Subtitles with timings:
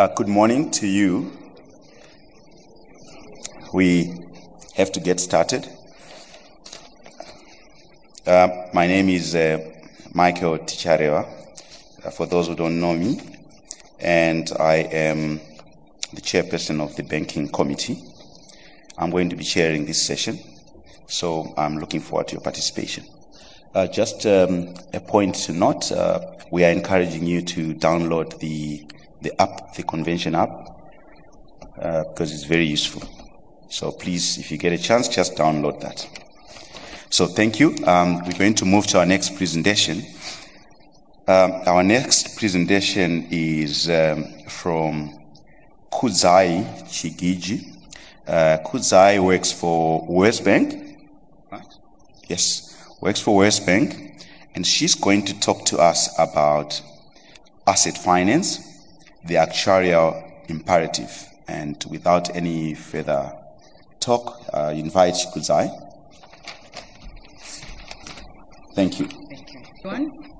[0.00, 1.30] Uh, good morning to you.
[3.74, 4.18] We
[4.74, 5.68] have to get started.
[8.26, 9.58] Uh, my name is uh,
[10.14, 11.28] Michael Ticharewa,
[12.02, 13.20] uh, for those who don't know me,
[13.98, 15.38] and I am
[16.14, 18.02] the chairperson of the banking committee.
[18.96, 20.38] I'm going to be chairing this session,
[21.08, 23.04] so I'm looking forward to your participation.
[23.74, 28.82] Uh, just um, a point to note, uh, we are encouraging you to download the,
[29.22, 30.50] the app, the convention app,
[31.80, 33.02] uh, because it's very useful.
[33.68, 36.06] So please, if you get a chance, just download that.
[37.10, 37.74] So thank you.
[37.86, 40.02] Um, we're going to move to our next presentation.
[41.26, 45.18] Um, our next presentation is um, from
[45.92, 47.76] Kudzai Chigiji.
[48.26, 50.96] Uh, Kudzai works for WesBank.
[51.50, 51.66] Right?
[52.28, 56.80] Yes, works for WesBank, and she's going to talk to us about
[57.66, 58.69] asset finance,
[59.24, 61.26] the actuarial imperative.
[61.48, 63.32] And without any further
[63.98, 65.68] talk, I invite Kudzai.
[68.74, 69.08] Thank you.
[69.08, 70.30] Thank you.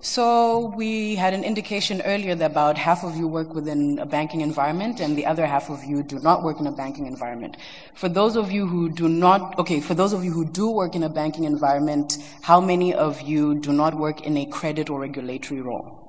[0.00, 4.40] So we had an indication earlier that about half of you work within a banking
[4.40, 7.56] environment and the other half of you do not work in a banking environment.
[7.94, 10.94] For those of you who do not, okay, for those of you who do work
[10.94, 15.00] in a banking environment, how many of you do not work in a credit or
[15.00, 16.05] regulatory role?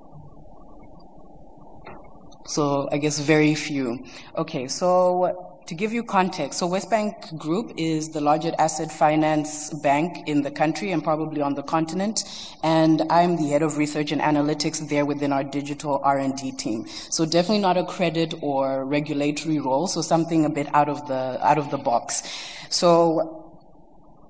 [2.47, 4.03] So I guess very few.
[4.37, 10.25] Okay, so to give you context, so WesBank Group is the largest asset finance bank
[10.25, 12.23] in the country and probably on the continent,
[12.63, 16.87] and I'm the head of research and analytics there within our digital R&D team.
[16.87, 21.37] So definitely not a credit or regulatory role, so something a bit out of the
[21.45, 22.23] out of the box.
[22.69, 23.59] So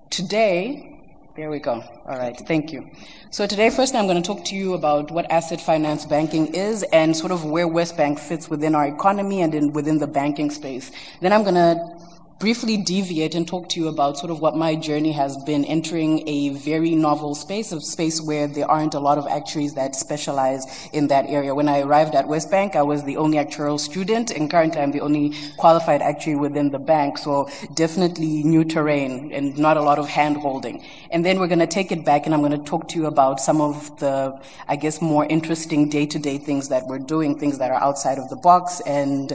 [0.09, 0.96] today,
[1.37, 1.83] there we go.
[2.07, 2.89] All right, thank you.
[3.29, 6.81] So today, first, I'm going to talk to you about what asset finance banking is
[6.91, 10.91] and sort of where WesBank fits within our economy and in, within the banking space.
[11.21, 11.95] Then I'm going to
[12.39, 16.27] briefly deviate and talk to you about sort of what my journey has been entering
[16.27, 20.87] a very novel space, a space where there aren't a lot of actuaries that specialize
[20.93, 21.55] in that area.
[21.55, 25.01] When I arrived at WesBank, I was the only actuarial student, and currently I'm the
[25.01, 30.07] only qualified actuary within the bank, so definitely new terrain and not a lot of
[30.07, 30.85] hand holding.
[31.09, 33.07] And then we're going to take it back and I'm going to talk to you
[33.07, 37.39] about some of the, I guess, more interesting day to day things that we're doing,
[37.39, 39.33] things that are outside of the box, and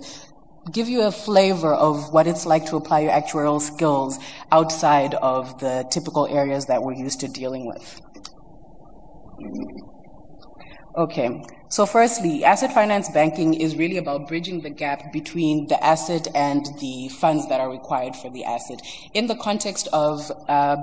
[0.71, 4.19] give you a flavor of what it's like to apply your actuarial skills
[4.53, 8.01] outside of the typical areas that we're used to dealing with.
[10.97, 16.29] Okay, so firstly, asset finance banking is really about bridging the gap between the asset
[16.35, 18.79] and the funds that are required for the asset.
[19.15, 20.77] In the context of uh,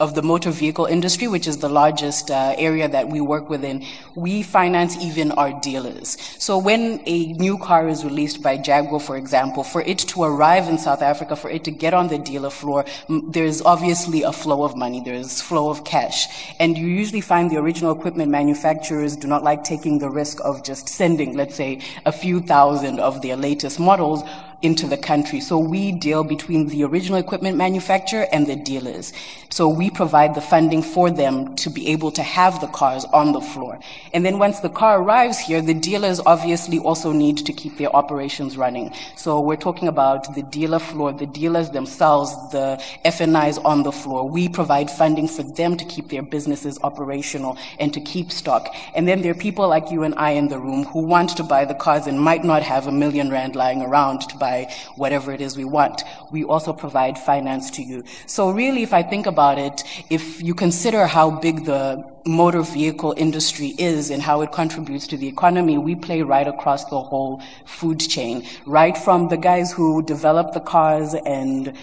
[0.00, 3.84] of the motor vehicle industry, which is the largest uh, area that we work within,
[4.14, 6.16] we finance even our dealers.
[6.38, 10.68] So when a new car is released by Jaguar, for example, for it to arrive
[10.68, 14.62] in South Africa, for it to get on the dealer floor, there's obviously a flow
[14.64, 16.26] of money, there's flow of cash.
[16.60, 20.62] And you usually find the original equipment manufacturers do not like taking the risk of
[20.64, 24.22] just sending, let's say, a few thousand of their latest models
[24.66, 25.40] into the country.
[25.40, 29.12] So we deal between the original equipment manufacturer and the dealers.
[29.48, 33.32] So we provide the funding for them to be able to have the cars on
[33.32, 33.78] the floor.
[34.12, 37.94] And then once the car arrives here, the dealers obviously also need to keep their
[37.94, 38.92] operations running.
[39.16, 44.28] So we're talking about the dealer floor, the dealers themselves, the FNIs on the floor.
[44.28, 48.74] We provide funding for them to keep their businesses operational and to keep stock.
[48.94, 51.44] And then there are people like you and I in the room who want to
[51.44, 54.74] buy the cars and might not have a million rand lying around to buy buy
[54.96, 56.02] whatever it is we want.
[56.30, 58.04] We also provide finance to you.
[58.26, 63.14] So really, if I think about it, if you consider how big the motor vehicle
[63.16, 67.42] industry is and how it contributes to the economy, we play right across the whole
[67.66, 71.76] food chain, right from the guys who develop the cars and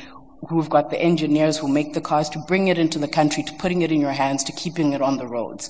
[0.50, 3.54] who've got the engineers who make the cars to bring it into the country, to
[3.54, 5.70] putting it in your hands, to keeping it on the roads.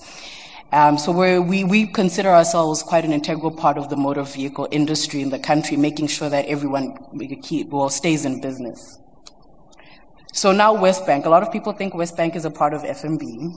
[0.73, 5.21] Um, so we we consider ourselves quite an integral part of the motor vehicle industry
[5.21, 6.97] in the country, making sure that everyone
[7.43, 8.97] keep, well stays in business.
[10.33, 11.25] So now WesBank.
[11.25, 13.53] A lot of people think WesBank is a part of FNB.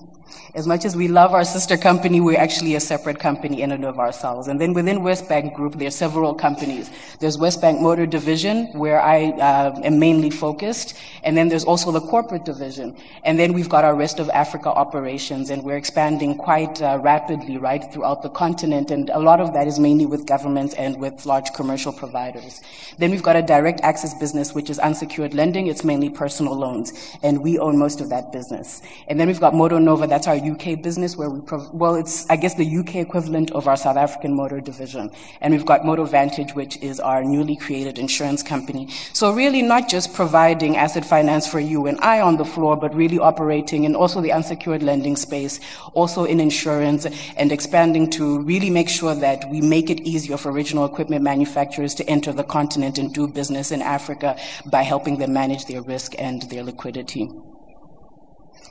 [0.55, 3.85] As much as we love our sister company, we're actually a separate company in and
[3.85, 4.49] of ourselves.
[4.49, 6.91] And then within WesBank Group, there are several companies.
[7.21, 10.97] There's WesBank Motor Division, where I uh, am mainly focused.
[11.23, 12.97] And then there's also the corporate division.
[13.25, 17.59] And then we've got our rest of Africa operations, and we're expanding quite uh, rapidly
[17.59, 18.91] right throughout the continent.
[18.91, 22.61] And a lot of that is mainly with governments and with large commercial providers.
[22.99, 25.67] Then we've got a direct access business, which is unsecured lending.
[25.67, 26.93] It's mainly personal loans
[27.23, 28.83] and we own most of that business.
[29.09, 32.37] And then we've got MotoNovo That's our UK business where we, prov- well, it's, I
[32.37, 35.11] guess, the UK equivalent of our South African motor division.
[35.43, 38.89] And we've got Motor Vantage, which is our newly created insurance company.
[39.13, 42.95] So really not just providing asset finance for you and I on the floor, but
[42.95, 45.61] really operating in also the unsecured lending space,
[45.93, 50.51] also in insurance and expanding to really make sure that we make it easier for
[50.51, 54.35] original equipment manufacturers to enter the continent and do business in Africa
[54.65, 57.29] by helping them manage their risk and their liquidity.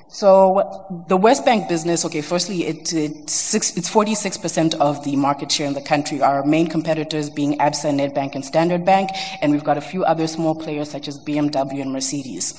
[0.07, 5.73] So the WesBank business, okay, firstly, it, six, it's 46% of the market share in
[5.73, 6.21] the country.
[6.21, 9.09] Our main competitors being ABSA, Nedbank, and Standard Bank,
[9.41, 12.53] and we've got a few other small players such as BMW and Mercedes.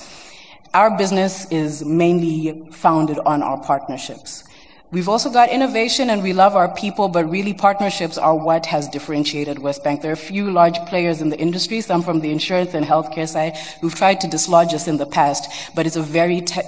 [0.74, 4.44] Our business is mainly founded on our partnerships.
[4.90, 8.88] We've also got innovation and we love our people, but really partnerships are what has
[8.88, 10.02] differentiated WesBank.
[10.02, 13.28] There are a few large players in the industry, some from the insurance and healthcare
[13.28, 16.62] side, who've tried to dislodge us in the past, but it's a very te-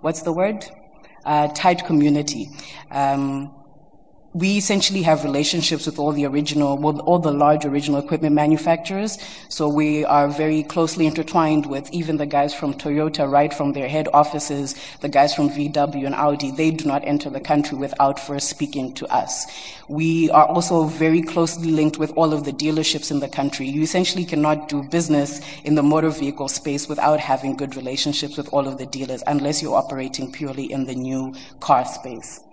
[0.00, 0.64] what's the word?
[1.24, 2.48] Uh, tight community.
[2.90, 3.55] Um,
[4.36, 9.16] we essentially have relationships with all the original, well, all the large original equipment manufacturers.
[9.48, 13.88] So we are very closely intertwined with even the guys from Toyota, right from their
[13.88, 16.50] head offices, the guys from VW and Audi.
[16.50, 19.46] They do not enter the country without first speaking to us.
[19.88, 23.66] We are also very closely linked with all of the dealerships in the country.
[23.66, 28.52] You essentially cannot do business in the motor vehicle space without having good relationships with
[28.52, 32.45] all of the dealers, unless you're operating purely in the new car space.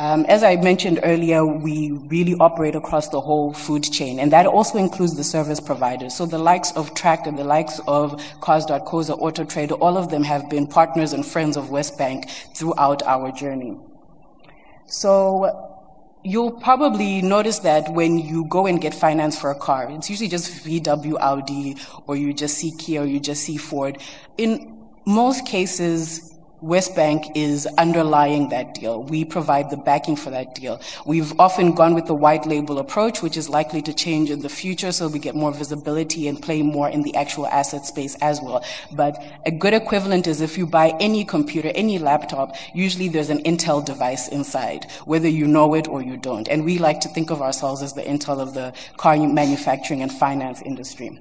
[0.00, 4.44] Um, as I mentioned earlier, we really operate across the whole food chain, and that
[4.44, 6.16] also includes the service providers.
[6.16, 10.50] So the likes of Tracker, the likes of Cars.co.za, Auto Trader, all of them have
[10.50, 13.76] been partners and friends of WesBank throughout our journey.
[14.86, 15.70] So
[16.24, 20.28] you'll probably notice that when you go and get finance for a car, it's usually
[20.28, 21.76] just VW, Audi,
[22.08, 23.98] or you just see Kia, or you just see Ford.
[24.38, 24.76] In
[25.06, 29.02] most cases, WesBank is underlying that deal.
[29.02, 30.80] We provide the backing for that deal.
[31.04, 34.48] We've often gone with the white label approach, which is likely to change in the
[34.48, 38.40] future, so we get more visibility and play more in the actual asset space as
[38.40, 38.64] well.
[38.92, 43.42] But a good equivalent is if you buy any computer, any laptop, usually there's an
[43.42, 46.48] Intel device inside, whether you know it or you don't.
[46.48, 50.10] And we like to think of ourselves as the Intel of the car manufacturing and
[50.10, 51.20] finance industry.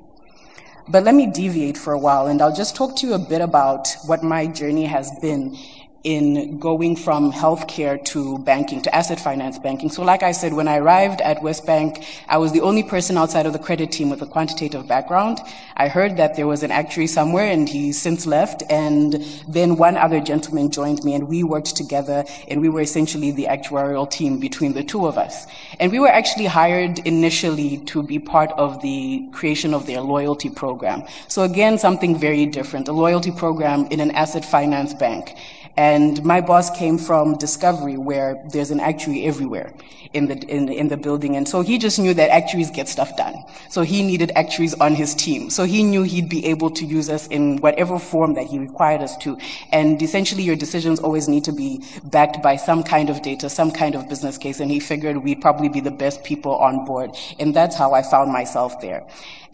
[0.88, 3.42] But let me deviate for a while and I'll just talk to you a bit
[3.42, 5.58] about what my journey has been
[6.04, 9.90] in going from healthcare to banking, to asset finance banking.
[9.90, 13.46] So like I said, when I arrived at WesBank, I was the only person outside
[13.46, 15.40] of the credit team with a quantitative background.
[15.78, 19.14] I heard that there was an actuary somewhere and he since left and
[19.48, 23.46] then one other gentleman joined me and we worked together and we were essentially the
[23.46, 25.48] actuarial team between the two of us.
[25.80, 30.50] And we were actually hired initially to be part of the creation of their loyalty
[30.50, 31.04] program.
[31.30, 35.38] So again, something very different, a loyalty program in an asset finance bank.
[35.76, 39.74] And my boss came from Discovery, where there's an actuary everywhere
[40.14, 41.36] in the, in, in the building.
[41.36, 43.44] And so he just knew that actuaries get stuff done.
[43.70, 45.50] So he needed actuaries on his team.
[45.50, 49.02] So he knew he'd be able to use us in whatever form that he required
[49.02, 49.38] us to.
[49.72, 53.72] And essentially your decisions always need to be backed by some kind of data, some
[53.72, 54.60] kind of business case.
[54.60, 57.12] And he figured we'd probably be the best people on board.
[57.40, 59.06] And that's how I found myself there.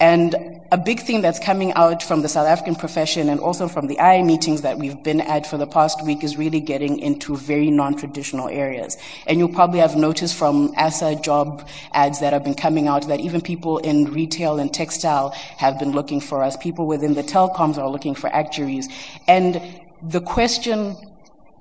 [0.02, 3.88] And a big thing that's coming out from the South African profession and also from
[3.88, 7.36] the IA meetings that we've been at for the past week is really getting into
[7.36, 8.96] very non-traditional areas.
[9.28, 13.20] And you'll probably have noticed from ASA job ads that have been coming out that
[13.20, 16.58] even people in retail and textile have been looking for us.
[16.58, 18.88] People within the telecoms are looking for actuaries.
[19.28, 19.62] And
[20.02, 20.96] the question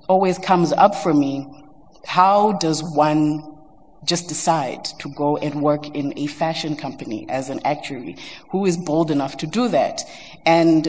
[0.07, 1.47] always comes up for me,
[2.05, 3.57] how does one
[4.05, 8.17] just decide to go and work in a fashion company as an actuary?
[8.51, 10.01] Who is bold enough to do that?
[10.45, 10.87] And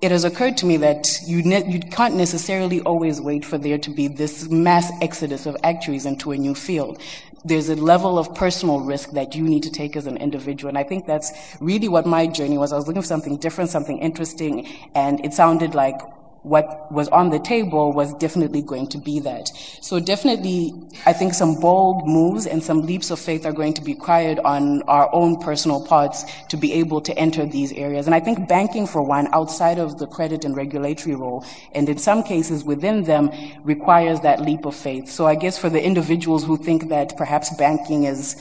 [0.00, 3.76] it has occurred to me that you, ne- you can't necessarily always wait for there
[3.78, 7.00] to be this mass exodus of actuaries into a new field.
[7.44, 10.68] There's a level of personal risk that you need to take as an individual.
[10.68, 12.72] And I think that's really what my journey was.
[12.72, 16.00] I was looking for something different, something interesting, and it sounded like
[16.42, 19.48] what was on the table was definitely going to be that.
[19.82, 20.72] So definitely,
[21.04, 24.38] I think some bold moves and some leaps of faith are going to be required
[24.38, 28.06] on our own personal parts to be able to enter these areas.
[28.06, 31.98] And I think banking, for one, outside of the credit and regulatory role, and in
[31.98, 33.30] some cases within them,
[33.62, 35.10] requires that leap of faith.
[35.10, 38.36] So I guess for the individuals who think that perhaps banking is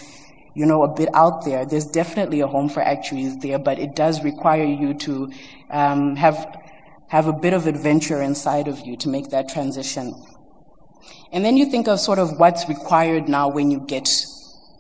[0.56, 1.66] you know, a bit out there.
[1.66, 5.32] There's definitely a home for actuaries there, but it does require you to
[5.70, 6.60] um, have
[7.10, 10.14] have a bit of adventure inside of you to make that transition.
[11.32, 14.08] And then you think of sort of what's required now when you get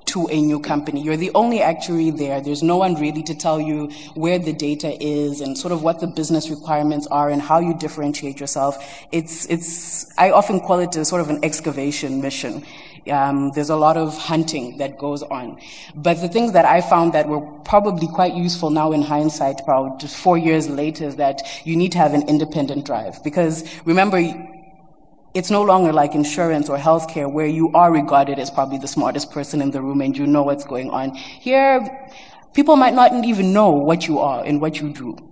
[0.06, 1.02] to a new company.
[1.02, 2.42] You're the only actuary there.
[2.42, 6.00] There's no one really to tell you where the data is and sort of what
[6.00, 8.84] the business requirements are and how you differentiate yourself.
[9.12, 12.66] It's, it's, I often call it a sort of an excavation mission.
[13.08, 15.60] Um, there's a lot of hunting that goes on.
[15.96, 20.02] But the things that I found that were probably quite useful now in hindsight, about
[20.04, 23.24] four years later, is that you need to have an independent drive.
[23.24, 24.20] Because remember,
[25.34, 29.32] it's no longer like insurance or healthcare where you are regarded as probably the smartest
[29.32, 31.14] person in the room and you know what's going on.
[31.16, 32.10] Here,
[32.54, 35.29] people might not even know what you are and what you do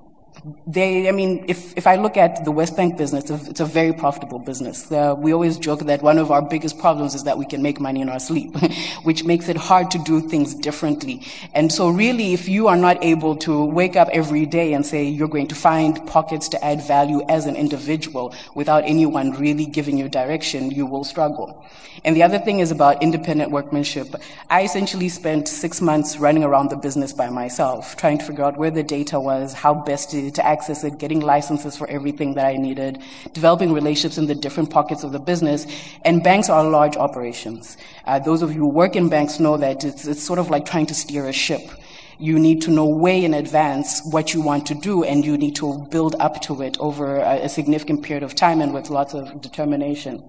[0.65, 4.39] they, I mean, if, if I look at the WesBank business, it's a very profitable
[4.39, 4.91] business.
[4.91, 7.79] Uh, we always joke that one of our biggest problems is that we can make
[7.79, 8.55] money in our sleep,
[9.03, 11.25] which makes it hard to do things differently.
[11.53, 15.03] And so really, if you are not able to wake up every day and say
[15.03, 19.97] you're going to find pockets to add value as an individual without anyone really giving
[19.97, 21.65] you direction, you will struggle.
[22.03, 24.15] And the other thing is about independent workmanship.
[24.49, 28.57] I essentially spent six months running around the business by myself, trying to figure out
[28.57, 32.45] where the data was, how best to, to access it, getting licenses for everything that
[32.45, 33.03] I needed,
[33.33, 35.67] developing relationships in the different pockets of the business.
[36.03, 37.77] And banks are large operations.
[38.05, 40.65] Uh, those of you who work in banks know that it's, it's sort of like
[40.65, 41.61] trying to steer a ship
[42.19, 45.55] you need to know way in advance what you want to do and you need
[45.55, 49.13] to build up to it over a, a significant period of time and with lots
[49.13, 50.23] of determination.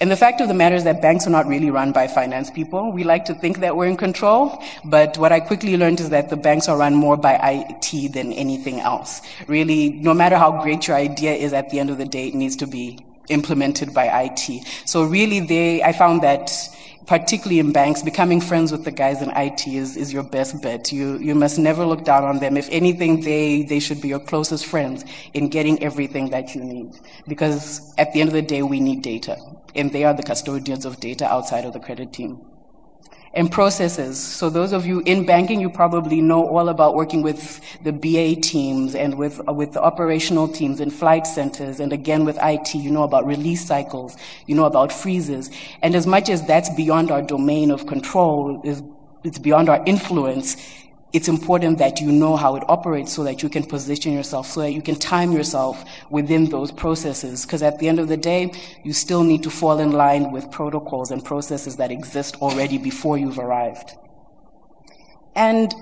[0.00, 2.50] And the fact of the matter is that banks are not really run by finance
[2.50, 2.92] people.
[2.92, 6.30] We like to think that we're in control, but what I quickly learned is that
[6.30, 9.20] the banks are run more by IT than anything else.
[9.48, 12.34] Really, no matter how great your idea is, at the end of the day, it
[12.34, 14.64] needs to be implemented by IT.
[14.84, 16.52] So really, they, I found that
[17.08, 20.92] particularly in banks, becoming friends with the guys in IT is, is your best bet.
[20.92, 22.58] You, you must never look down on them.
[22.58, 26.92] If anything, they, they should be your closest friends in getting everything that you need.
[27.26, 29.38] Because at the end of the day, we need data.
[29.74, 32.42] And they are the custodians of data outside of the credit team
[33.34, 34.18] and processes.
[34.18, 38.40] So those of you in banking, you probably know all about working with the BA
[38.40, 41.80] teams and with, uh, with the operational teams in flight centers.
[41.80, 44.16] And again, with IT, you know about release cycles,
[44.46, 45.50] you know about freezes.
[45.82, 48.82] And as much as that's beyond our domain of control, is,
[49.24, 50.56] it's beyond our influence,
[51.12, 54.60] it's important that you know how it operates so that you can position yourself, so
[54.60, 57.46] that you can time yourself within those processes.
[57.46, 58.52] Because at the end of the day,
[58.84, 63.16] you still need to fall in line with protocols and processes that exist already before
[63.16, 63.94] you've arrived.
[65.34, 65.72] And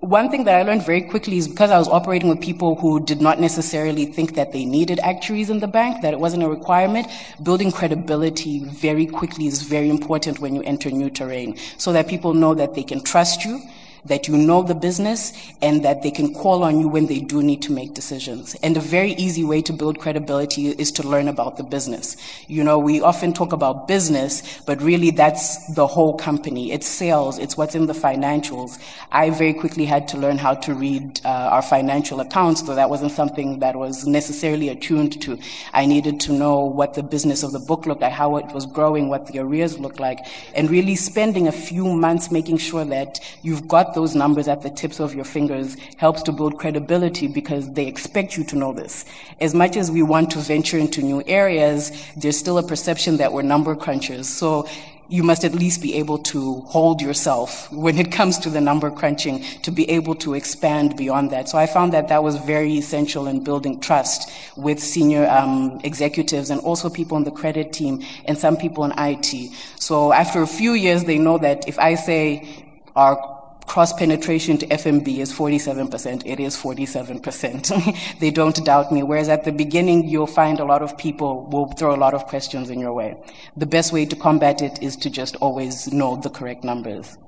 [0.00, 3.04] one thing that I learned very quickly is because I was operating with people who
[3.04, 6.48] did not necessarily think that they needed actuaries in the bank, that it wasn't a
[6.48, 7.06] requirement,
[7.42, 12.32] building credibility very quickly is very important when you enter new terrain so that people
[12.32, 13.60] know that they can trust you
[14.06, 15.32] that you know the business
[15.62, 18.54] and that they can call on you when they do need to make decisions.
[18.56, 22.16] And a very easy way to build credibility is to learn about the business.
[22.48, 26.72] You know, we often talk about business, but really that's the whole company.
[26.72, 28.78] It's sales, it's what's in the financials.
[29.10, 32.90] I very quickly had to learn how to read uh, our financial accounts, though that
[32.90, 35.38] wasn't something that was necessarily attuned to.
[35.72, 38.66] I needed to know what the business of the book looked like, how it was
[38.66, 40.18] growing, what the arrears looked like,
[40.54, 44.70] and really spending a few months making sure that you've got those numbers at the
[44.70, 49.04] tips of your fingers helps to build credibility because they expect you to know this.
[49.40, 53.32] As much as we want to venture into new areas, there's still a perception that
[53.32, 54.24] we're number crunchers.
[54.24, 54.66] So
[55.08, 58.90] you must at least be able to hold yourself when it comes to the number
[58.90, 61.48] crunching to be able to expand beyond that.
[61.48, 66.50] So I found that that was very essential in building trust with senior um, executives
[66.50, 69.52] and also people on the credit team and some people in IT.
[69.78, 72.64] So after a few years, they know that if I say
[72.96, 73.33] our
[73.66, 76.22] cross penetration to FNB is 47%.
[76.26, 78.18] It is 47%.
[78.20, 79.02] they don't doubt me.
[79.02, 82.26] Whereas at the beginning, you'll find a lot of people will throw a lot of
[82.26, 83.16] questions in your way.
[83.56, 87.18] The best way to combat it is to just always know the correct numbers.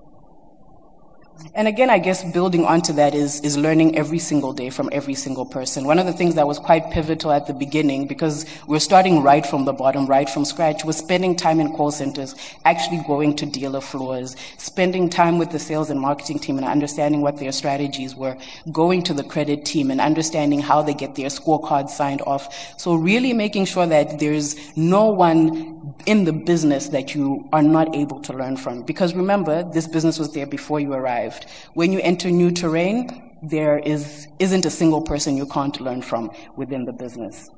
[1.55, 5.15] And again, I guess building onto that is, is learning every single day from every
[5.15, 5.87] single person.
[5.87, 9.45] One of the things that was quite pivotal at the beginning, because we're starting right
[9.45, 13.47] from the bottom, right from scratch, was spending time in call centers, actually going to
[13.47, 18.15] dealer floors, spending time with the sales and marketing team and understanding what their strategies
[18.15, 18.37] were,
[18.73, 22.79] going to the credit team and understanding how they get their scorecards signed off.
[22.79, 25.76] So really making sure that there's no one
[26.07, 28.83] in the business that you are not able to learn from.
[28.83, 31.47] Because remember, this business was there before you arrived.
[31.75, 36.31] When you enter new terrain, there is, isn't a single person you can't learn from
[36.57, 37.51] within the business.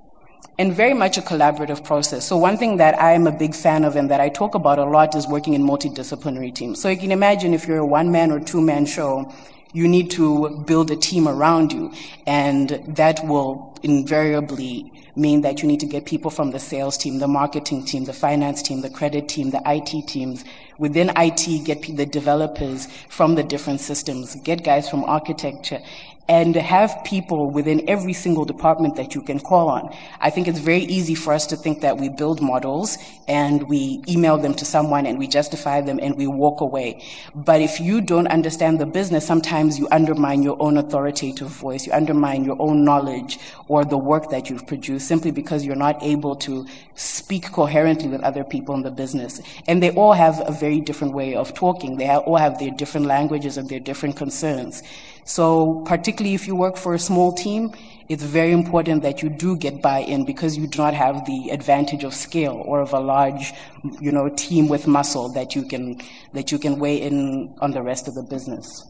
[0.58, 2.26] And very much a collaborative process.
[2.26, 4.84] So one thing that I'm a big fan of and that I talk about a
[4.84, 6.80] lot is working in multidisciplinary teams.
[6.80, 9.32] So you can imagine if you're a one man or two man show,
[9.72, 11.92] you need to build a team around you.
[12.26, 17.18] And that will invariably mean that you need to get people from the sales team,
[17.18, 20.44] the marketing team, the finance team, the credit team, the IT teams
[20.78, 25.80] Within IT, get the developers from the different systems, get guys from architecture,
[26.28, 29.94] and have people within every single department that you can call on.
[30.20, 34.02] I think it's very easy for us to think that we build models and we
[34.06, 37.02] email them to someone and we justify them and we walk away.
[37.34, 41.94] But if you don't understand the business, sometimes you undermine your own authoritative voice, you
[41.94, 46.36] undermine your own knowledge or the work that you've produced simply because you're not able
[46.36, 49.40] to speak coherently with other people in the business.
[49.66, 51.96] And they all have a very different way of talking.
[51.96, 54.82] They all have their different languages and their different concerns.
[55.24, 57.72] So, particularly if you work for a small team,
[58.08, 62.04] it's very important that you do get buy-in because you do not have the advantage
[62.04, 63.52] of scale or of a large,
[64.00, 66.00] you know, team with muscle that you can
[66.32, 68.87] that you can weigh in on the rest of the business.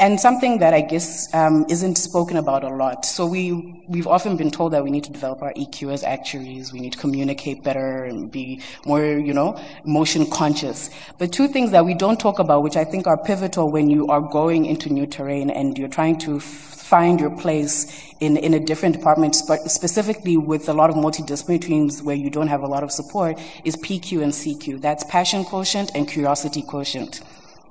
[0.00, 3.04] And something that I guess um, isn't spoken about a lot.
[3.04, 6.72] So we we've often been told that we need to develop our EQ as actuaries.
[6.72, 10.88] We need to communicate better and be more, you know, motion conscious.
[11.18, 14.06] But two things that we don't talk about, which I think are pivotal when you
[14.06, 18.60] are going into new terrain and you're trying to find your place in, in a
[18.60, 22.82] different department, specifically with a lot of multidisciplinary teams where you don't have a lot
[22.82, 24.80] of support, is PQ and CQ.
[24.80, 27.20] That's passion quotient and curiosity quotient.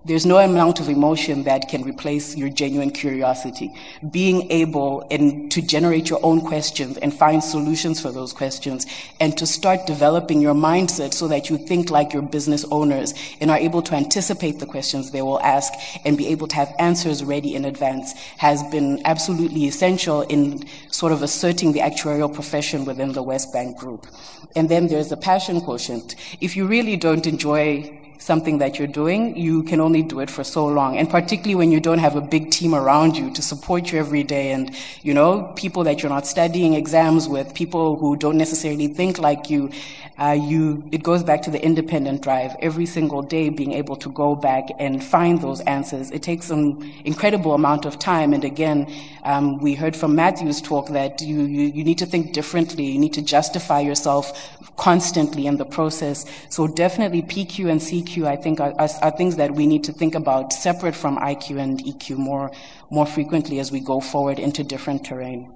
[0.06, 3.74] There's no amount of emotion that can replace your genuine curiosity.
[4.10, 8.86] Being able and to generate your own questions and find solutions for those questions
[9.20, 13.52] and to start developing your mindset so that you think like your business owners and
[13.52, 15.74] are able to anticipate the questions they will ask
[16.06, 21.12] and be able to have answers ready in advance has been absolutely essential in sort
[21.12, 24.08] of asserting the actuarial profession within the West Bank group.
[24.56, 26.16] And then there's the passion quotient.
[26.40, 30.44] If you really don't enjoy something that you're doing, you can only do it for
[30.44, 30.98] so long.
[30.98, 34.24] And particularly when you don't have a big team around you to support you every
[34.24, 38.88] day and, you know, people that you're not studying exams with, people who don't necessarily
[38.88, 39.72] think like you,
[40.20, 42.54] uh, you, it goes back to the independent drive.
[42.60, 46.12] Every single day being able to go back and find those answers.
[46.12, 48.34] It takes an incredible amount of time.
[48.34, 52.34] And again, um, we heard from Matthew's talk that you, you, you need to think
[52.34, 52.84] differently.
[52.84, 54.34] You need to justify yourself
[54.80, 56.26] constantly in the process.
[56.50, 60.16] So definitely PQ and CQ, I think, are, are, things that we need to think
[60.16, 62.52] about separate from IQ and EQ more,
[62.90, 65.54] more frequently as we go forward into different terrain.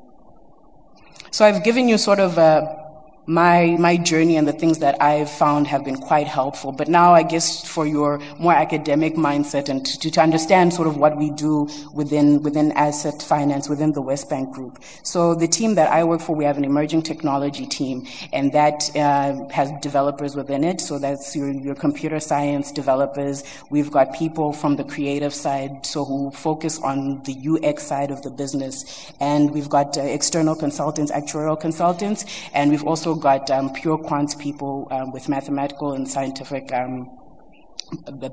[1.31, 2.82] So I've given you sort of a
[3.25, 6.71] my my journey and the things that I've found have been quite helpful.
[6.71, 10.97] But now, I guess for your more academic mindset and to, to understand sort of
[10.97, 14.83] what we do within within asset finance within the WesBank Group.
[15.03, 18.89] So the team that I work for, we have an emerging technology team, and that
[18.95, 20.81] uh, has developers within it.
[20.81, 23.43] So that's your your computer science developers.
[23.69, 28.21] We've got people from the creative side, so who focus on the UX side of
[28.21, 33.71] the business, and we've got uh, external consultants, actuarial consultants, and we've also got um,
[33.73, 37.09] pure quant people um, with mathematical and scientific um,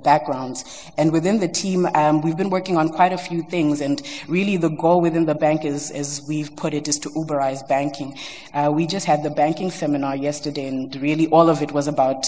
[0.02, 0.90] backgrounds.
[0.96, 3.80] And within the team, um, we've been working on quite a few things.
[3.80, 7.66] And really, the goal within the bank is, as we've put it, is to Uberize
[7.68, 8.18] banking.
[8.54, 12.26] Uh, we just had the banking seminar yesterday, and really all of it was about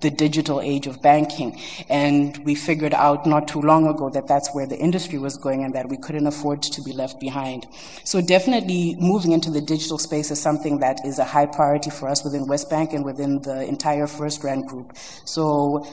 [0.00, 1.60] the digital age of banking.
[1.90, 5.62] And we figured out not too long ago that that's where the industry was going
[5.62, 7.66] and that we couldn't afford to be left behind.
[8.04, 12.08] So definitely moving into the digital space is something that is a high priority for
[12.08, 14.96] us within WesBank and within the entire First FirstRand group.
[15.24, 15.86] So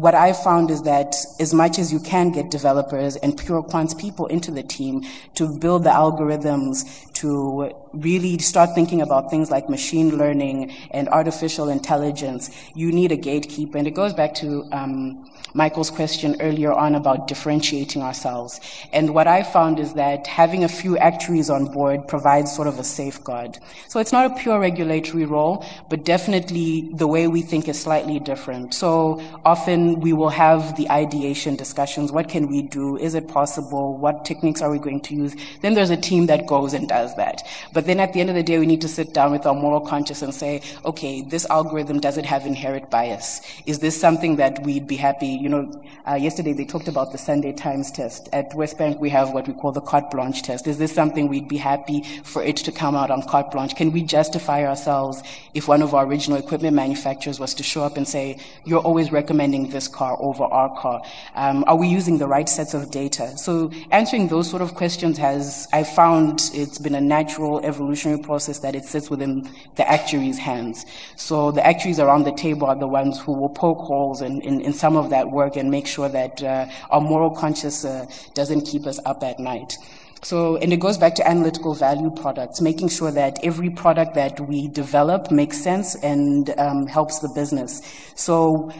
[0.00, 3.98] what I found is that as much as you can get developers and pure quants
[3.98, 9.68] people into the team to build the algorithms, to really start thinking about things like
[9.68, 13.78] machine learning and artificial intelligence, you need a gatekeeper.
[13.78, 18.60] And it goes back to um, Michael's question earlier on about differentiating ourselves.
[18.92, 22.78] And what I found is that having a few actuaries on board provides sort of
[22.78, 23.58] a safeguard.
[23.88, 28.20] So it's not a pure regulatory role, but definitely the way we think is slightly
[28.20, 28.74] different.
[28.74, 32.12] So often we will have the ideation discussions.
[32.12, 32.96] What can we do?
[32.96, 33.96] Is it possible?
[33.98, 35.34] What techniques are we going to use?
[35.62, 37.46] Then there's a team that goes and does that.
[37.72, 39.54] But then at the end of the day, we need to sit down with our
[39.54, 43.40] moral conscience and say, okay, this algorithm, does it have inherent bias?
[43.66, 47.18] Is this something that we'd be happy you know, uh, yesterday they talked about the
[47.18, 48.28] Sunday Times test.
[48.32, 50.66] At WesBank, we have what we call the carte blanche test.
[50.66, 53.74] Is this something we'd be happy for it to come out on carte blanche?
[53.74, 55.22] Can we justify ourselves
[55.54, 59.12] if one of our original equipment manufacturers was to show up and say, you're always
[59.12, 61.02] recommending this car over our car?
[61.34, 63.36] Um, are we using the right sets of data?
[63.38, 68.58] So answering those sort of questions has, I found it's been a natural evolutionary process
[68.60, 70.84] that it sits within the actuary's hands.
[71.16, 74.60] So the actuaries around the table are the ones who will poke holes in, in,
[74.60, 78.62] in some of that work and make sure that uh, our moral conscience uh, doesn't
[78.62, 79.76] keep us up at night.
[80.22, 84.38] So, and it goes back to analytical value products, making sure that every product that
[84.38, 87.80] we develop makes sense and um, helps the business.
[88.16, 88.70] So,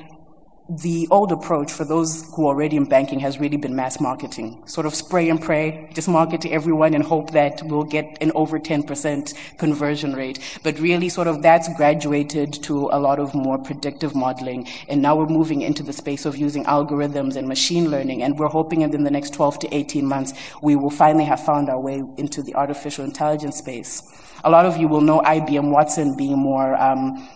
[0.71, 4.63] the old approach for those who are already in banking has really been mass marketing.
[4.67, 8.31] Sort of spray and pray, just market to everyone and hope that we'll get an
[8.37, 10.39] over 10% conversion rate.
[10.63, 14.69] But really sort of that's graduated to a lot of more predictive modeling.
[14.89, 18.23] And now we're moving into the space of using algorithms and machine learning.
[18.23, 21.45] And we're hoping that in the next 12 to 18 months, we will finally have
[21.45, 24.03] found our way into the artificial intelligence space.
[24.45, 27.29] A lot of you will know IBM Watson being more, um,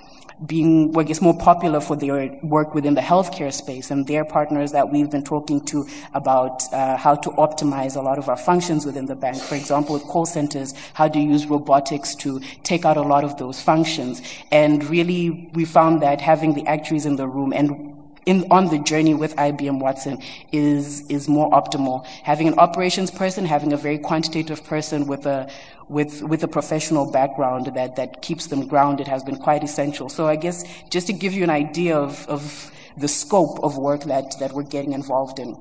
[0.47, 4.73] being, I guess, more popular for their work within the healthcare space and their partners
[4.73, 8.85] that we've been talking to about uh, how to optimize a lot of our functions
[8.85, 9.37] within the bank.
[9.37, 13.37] For example, with call centers, how you use robotics to take out a lot of
[13.37, 14.23] those functions?
[14.51, 18.79] And really, we found that having the actuaries in the room and in, on the
[18.79, 22.07] journey with IBM Watson is, is more optimal.
[22.23, 25.51] Having an operations person, having a very quantitative person with a,
[25.89, 30.09] with, with a professional background that, that keeps them grounded has been quite essential.
[30.09, 34.05] So I guess just to give you an idea of, of the scope of work
[34.05, 35.57] that, that we're getting involved in.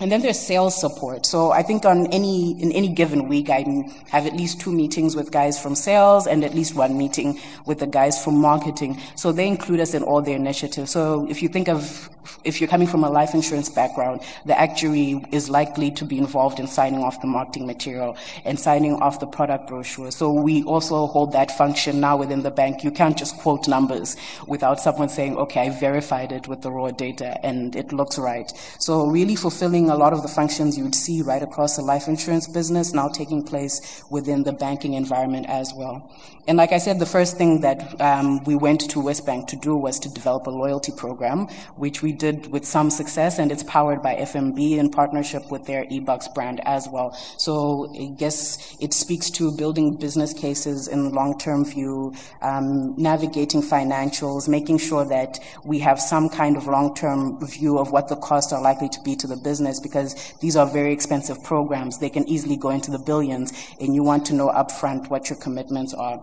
[0.00, 1.26] And then there's sales support.
[1.26, 3.64] So I think on any in any given week, I
[4.08, 7.78] have at least two meetings with guys from sales and at least one meeting with
[7.78, 9.00] the guys from marketing.
[9.14, 10.90] So they include us in all their initiatives.
[10.90, 12.10] So if you think of
[12.44, 16.58] if you're coming from a life insurance background, the actuary is likely to be involved
[16.60, 20.10] in signing off the marketing material and signing off the product brochure.
[20.10, 22.84] So we also hold that function now within the bank.
[22.84, 26.90] You can't just quote numbers without someone saying, okay, I verified it with the raw
[26.90, 28.50] data and it looks right.
[28.78, 32.08] So really fulfilling a lot of the functions you would see right across the life
[32.08, 36.10] insurance business now taking place within the banking environment as well.
[36.48, 39.76] And like I said, the first thing that um, we went to WesBank to do
[39.76, 44.02] was to develop a loyalty program, which we did with some success, and it's powered
[44.02, 47.12] by FNB in partnership with their eBucks brand as well.
[47.38, 54.48] So I guess it speaks to building business cases in long-term view, um, navigating financials,
[54.48, 58.60] making sure that we have some kind of long-term view of what the costs are
[58.60, 61.98] likely to be to the business, because these are very expensive programs.
[61.98, 65.38] They can easily go into the billions, and you want to know upfront what your
[65.38, 66.22] commitments are.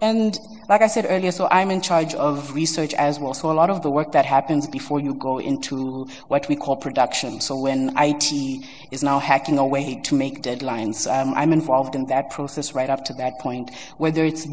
[0.00, 3.34] And like I said earlier, so I'm in charge of research as well.
[3.34, 6.76] So a lot of the work that happens before you go into what we call
[6.76, 7.40] production.
[7.40, 12.30] So when IT is now hacking away to make deadlines, um, I'm involved in that
[12.30, 14.46] process right up to that point, whether it's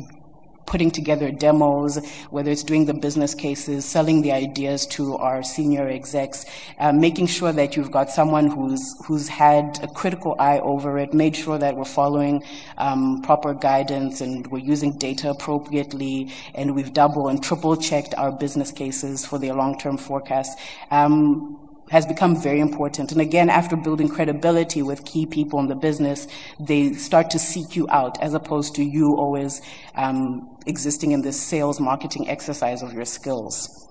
[0.65, 1.99] putting together demos,
[2.30, 6.45] whether it's doing the business cases, selling the ideas to our senior execs,
[6.80, 11.13] uh, making sure that you've got someone who's who's had a critical eye over it,
[11.13, 12.43] made sure that we're following
[12.78, 18.32] um, proper guidance and we're using data appropriately, and we've double and triple checked our
[18.32, 20.58] business cases for their long-term forecast.
[20.91, 21.64] Um,
[21.95, 23.13] has become very important.
[23.13, 26.27] And again, after building credibility with key people in the business,
[26.60, 29.62] they start to seek you out as opposed to you always
[29.95, 33.85] um, existing in this sales marketing exercise of your skills.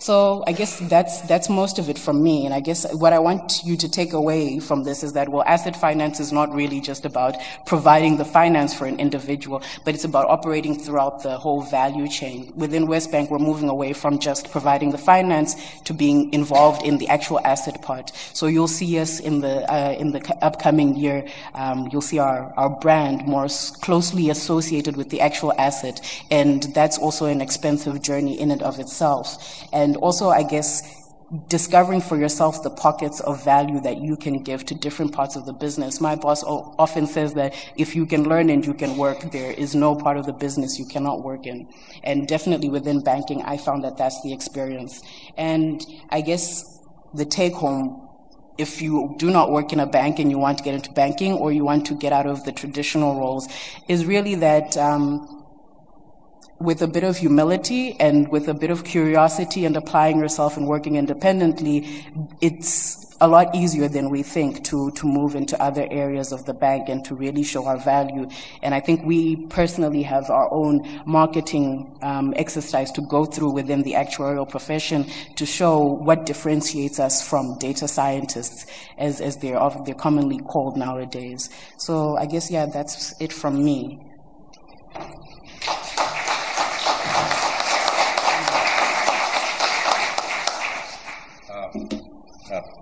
[0.00, 2.46] So I guess that's that's most of it from me.
[2.46, 5.44] And I guess what I want you to take away from this is that well,
[5.46, 7.36] asset finance is not really just about
[7.66, 12.50] providing the finance for an individual, but it's about operating throughout the whole value chain.
[12.56, 17.08] Within WesBank, we're moving away from just providing the finance to being involved in the
[17.08, 18.10] actual asset part.
[18.32, 21.28] So you'll see us in the uh, in the upcoming year.
[21.54, 23.48] Um, you'll see our our brand more
[23.82, 28.78] closely associated with the actual asset, and that's also an expensive journey in and of
[28.78, 29.36] itself.
[29.74, 30.82] And and also, I guess,
[31.48, 35.46] discovering for yourself the pockets of value that you can give to different parts of
[35.46, 36.00] the business.
[36.00, 39.74] My boss often says that if you can learn and you can work, there is
[39.74, 41.68] no part of the business you cannot work in.
[42.04, 45.02] And definitely within banking, I found that that's the experience.
[45.36, 46.62] And I guess
[47.12, 48.06] the take home
[48.58, 51.32] if you do not work in a bank and you want to get into banking
[51.32, 53.48] or you want to get out of the traditional roles
[53.88, 55.39] is really that um,
[56.60, 60.68] with a bit of humility and with a bit of curiosity and applying yourself and
[60.68, 62.04] working independently,
[62.42, 66.54] it's a lot easier than we think to, to move into other areas of the
[66.54, 68.28] bank and to really show our value.
[68.62, 73.82] And I think we personally have our own marketing um, exercise to go through within
[73.82, 78.66] the actuarial profession to show what differentiates us from data scientists,
[78.98, 81.50] as, as they're, they're commonly called nowadays.
[81.78, 84.09] So I guess, yeah, that's it from me.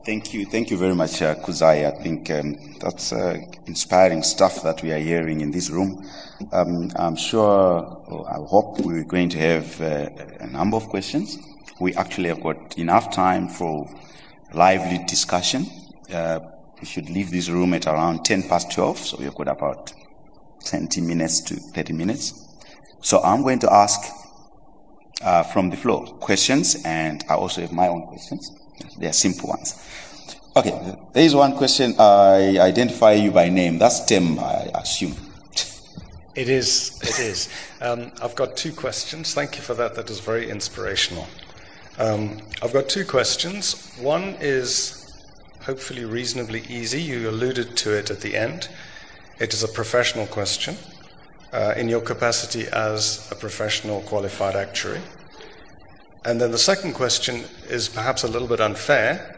[0.06, 0.46] Thank you.
[0.46, 1.86] Thank you very much, uh, Kudzai.
[1.86, 6.08] I think um, that's uh, inspiring stuff that we are hearing in this room.
[6.52, 10.08] Um, I'm sure, I hope we're going to have uh,
[10.40, 11.36] a number of questions.
[11.80, 13.86] We actually have got enough time for
[14.54, 15.66] lively discussion.
[16.10, 16.40] Uh,
[16.80, 19.92] we should leave this room at around 10 past 12, so we've got about
[20.66, 22.32] 20 minutes to 30 minutes.
[23.02, 24.00] So I'm going to ask
[25.20, 28.50] uh, from the floor questions, and I also have my own questions.
[28.98, 29.74] They are simple ones.
[30.56, 31.94] Okay, there is one question.
[31.98, 33.78] I identify you by name.
[33.78, 35.14] That's Tim, I assume.
[36.34, 36.98] It is.
[37.02, 37.48] It is.
[37.80, 39.34] Um, I've got two questions.
[39.34, 39.94] Thank you for that.
[39.94, 41.26] That is very inspirational.
[41.98, 43.92] Um, I've got two questions.
[44.00, 45.12] One is
[45.62, 47.02] hopefully reasonably easy.
[47.02, 48.68] You alluded to it at the end.
[49.40, 50.76] It is a professional question.
[51.50, 55.00] Uh, in your capacity as a professional qualified actuary.
[56.28, 59.34] And then the second question is perhaps a little bit unfair.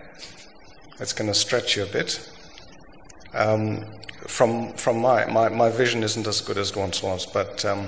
[0.98, 2.18] It's going to stretch you a bit.
[3.33, 3.85] Um,
[4.26, 7.87] from from my, my, my vision isn't as good as once was, but um,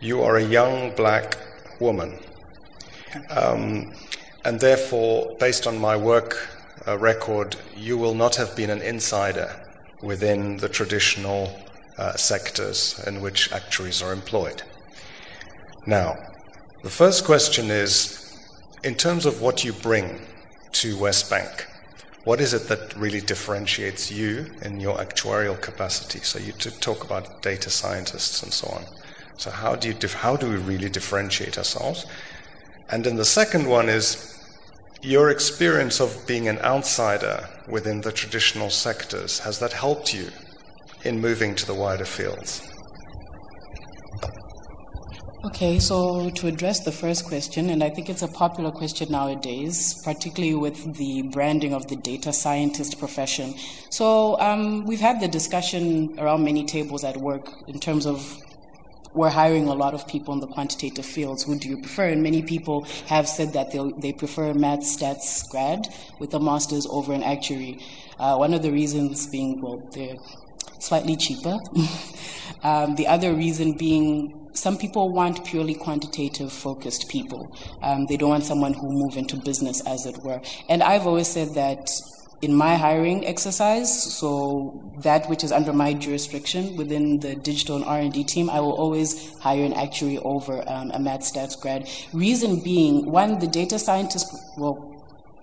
[0.00, 1.36] you are a young black
[1.80, 2.18] woman.
[3.28, 3.92] Um,
[4.46, 6.48] and therefore, based on my work
[6.88, 9.54] uh, record, you will not have been an insider
[10.00, 11.54] within the traditional
[11.98, 14.62] uh, sectors in which actuaries are employed.
[15.86, 16.16] Now,
[16.84, 18.38] the first question is
[18.82, 20.20] in terms of what you bring
[20.72, 21.64] to WesBank,
[22.24, 26.18] what is it that really differentiates you in your actuarial capacity?
[26.18, 28.84] So you talk about data scientists and so on.
[29.38, 32.04] So how do you dif- how do we really differentiate ourselves?
[32.90, 34.38] And then the second one is
[35.00, 39.38] your experience of being an outsider within the traditional sectors.
[39.38, 40.28] Has that helped you
[41.02, 42.60] in moving to the wider fields?
[45.44, 50.00] Okay, so to address the first question, and I think it's a popular question nowadays,
[50.02, 53.54] particularly with the branding of the data scientist profession.
[53.90, 58.38] So um, we've had the discussion around many tables at work in terms of
[59.12, 61.42] we're hiring a lot of people in the quantitative fields.
[61.42, 62.08] Who do you prefer?
[62.08, 67.12] And many people have said that they prefer math stats grad with a master's over
[67.12, 67.84] an actuary.
[68.18, 70.16] Uh, one of the reasons being, well, they're
[70.78, 71.58] slightly cheaper.
[72.62, 77.54] um, the other reason being some people want purely quantitative focused people.
[77.82, 80.40] Um, they don't want someone who move into business, as it were.
[80.68, 81.90] And I've always said that
[82.40, 87.84] in my hiring exercise, so that which is under my jurisdiction within the digital and
[87.84, 91.88] R&D team, I will always hire an actuary over um, a math stats grad.
[92.12, 94.26] Reason being, one, the data scientist,
[94.58, 94.93] well,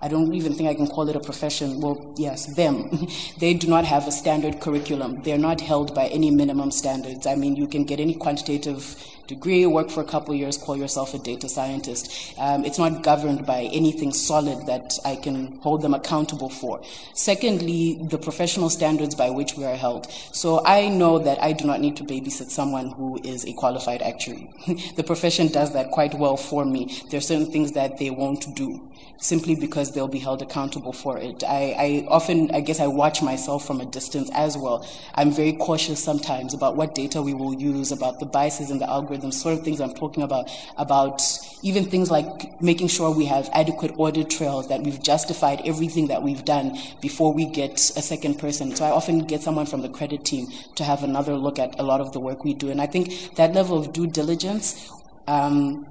[0.01, 1.79] I don't even think I can call it a profession.
[1.79, 3.07] Well, yes, them.
[3.37, 5.21] they do not have a standard curriculum.
[5.21, 7.27] They're not held by any minimum standards.
[7.27, 8.95] I mean, you can get any quantitative
[9.27, 12.33] degree, work for a couple years, call yourself a data scientist.
[12.37, 16.81] Um, it's not governed by anything solid that I can hold them accountable for.
[17.13, 20.11] Secondly, the professional standards by which we are held.
[20.33, 24.01] So I know that I do not need to babysit someone who is a qualified
[24.01, 24.49] actuary.
[24.95, 26.81] the profession does that quite well for me.
[27.09, 31.17] There are certain things that they won't do simply because they'll be held accountable for
[31.17, 31.43] it.
[31.43, 34.86] I, I, often, I guess I watch myself from a distance as well.
[35.13, 38.88] I'm very cautious sometimes about what data we will use, about the biases and the
[38.88, 41.21] algorithms, sort of things I'm talking about, about
[41.62, 46.23] even things like making sure we have adequate audit trails, that we've justified everything that
[46.23, 48.75] we've done before we get a second person.
[48.75, 51.84] So I often get someone from the credit team to have another look at a
[51.84, 52.71] lot of the work we do.
[52.71, 54.91] And I think that level of due diligence
[55.27, 55.86] um,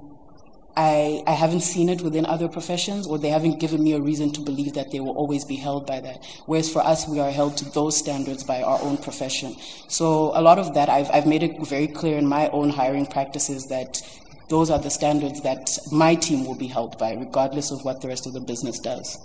[0.75, 4.31] I, I haven't seen it within other professions, or they haven't given me a reason
[4.33, 6.25] to believe that they will always be held by that.
[6.45, 9.55] Whereas for us, we are held to those standards by our own profession.
[9.87, 13.05] So a lot of that, I've, I've made it very clear in my own hiring
[13.05, 14.01] practices that
[14.47, 18.07] those are the standards that my team will be held by, regardless of what the
[18.07, 19.17] rest of the business does.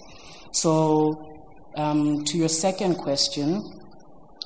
[0.53, 1.45] So,
[1.77, 3.63] um, to your second question,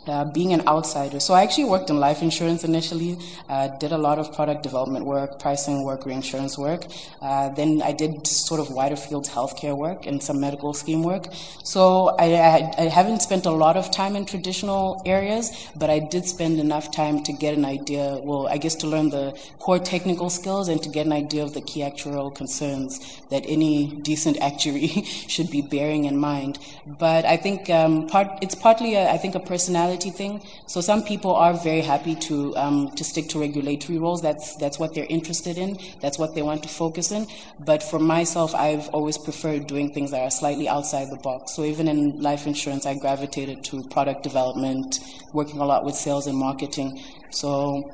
[0.07, 1.21] uh, being an outsider.
[1.21, 5.05] So I actually worked in life insurance initially, uh, did a lot of product development
[5.05, 6.87] work, pricing work, reinsurance work.
[7.21, 11.27] Uh, then I did sort of wider fields healthcare work and some medical scheme work.
[11.65, 15.99] So I, I, I, haven't spent a lot of time in traditional areas, but I
[15.99, 19.79] did spend enough time to get an idea, well, I guess to learn the core
[19.79, 24.39] technical skills and to get an idea of the key actuarial concerns that any decent
[24.41, 24.89] actuary
[25.29, 26.59] should be bearing in mind.
[26.87, 30.43] But I think um, part, it's partly, a, I think, a personality thing.
[30.67, 34.23] So some people are very happy to um, to stick to regulatory roles.
[34.23, 35.79] That's that's what they're interested in.
[36.01, 37.27] That's what they want to focus in.
[37.59, 41.55] But for myself, I've always preferred doing things that are slightly outside the box.
[41.55, 45.01] So even in life insurance, I gravitated to product development,
[45.33, 47.03] working a lot with sales and marketing.
[47.31, 47.91] So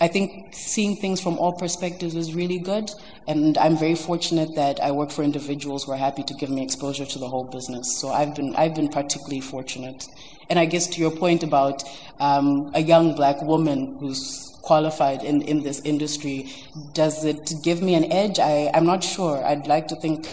[0.00, 2.90] I think seeing things from all perspectives is really good,
[3.26, 6.62] and I'm very fortunate that I work for individuals who are happy to give me
[6.62, 7.98] exposure to the whole business.
[8.00, 10.06] So I've been I've been particularly fortunate.
[10.50, 11.82] And I guess to your point about
[12.20, 16.50] um, a young black woman who's qualified in, in this industry,
[16.92, 18.38] does it give me an edge?
[18.38, 19.44] I, I'm not sure.
[19.44, 20.26] I'd like to think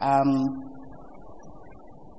[0.00, 0.70] um,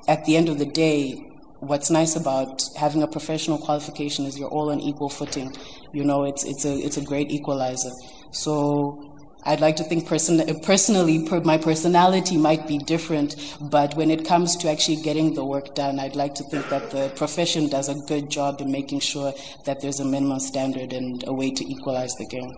[0.08, 1.20] at the end of the day,
[1.60, 5.56] what's nice about having a professional qualification is you're all on equal footing.
[5.94, 7.92] You know, it's it's a it's a great equalizer.
[8.32, 9.13] So
[9.46, 14.26] I'd like to think person, personally, per, my personality might be different, but when it
[14.26, 17.90] comes to actually getting the work done, I'd like to think that the profession does
[17.90, 19.34] a good job in making sure
[19.66, 22.52] that there's a minimum standard and a way to equalize the game.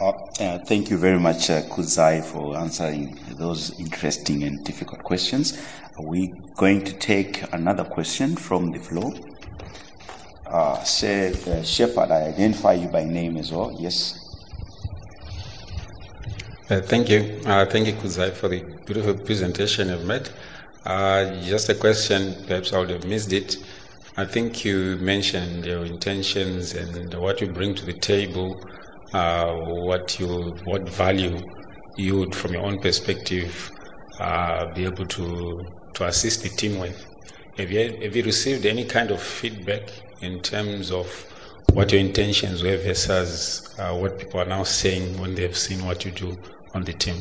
[0.00, 5.58] Uh, uh, thank you very much, uh, Kudzai, for answering those interesting and difficult questions.
[5.98, 9.12] We're we going to take another question from the floor?
[10.46, 13.76] Uh, uh, Shepard, I identify you by name as well.
[13.78, 14.21] Yes.
[16.72, 17.38] Uh, thank you.
[17.44, 20.30] Uh, thank you, Kudzai, for the beautiful presentation you've made.
[20.86, 23.58] Uh, just a question, perhaps I would have missed it.
[24.16, 28.58] I think you mentioned your intentions and what you bring to the table,
[29.12, 31.42] uh, what you, what value
[31.98, 33.70] you would, from your own perspective,
[34.18, 37.04] uh, be able to to assist the team with.
[37.58, 39.90] Have you, have you received any kind of feedback
[40.22, 41.06] in terms of
[41.74, 46.06] what your intentions were versus uh, what people are now saying when they've seen what
[46.06, 46.34] you do
[46.74, 47.20] on the team?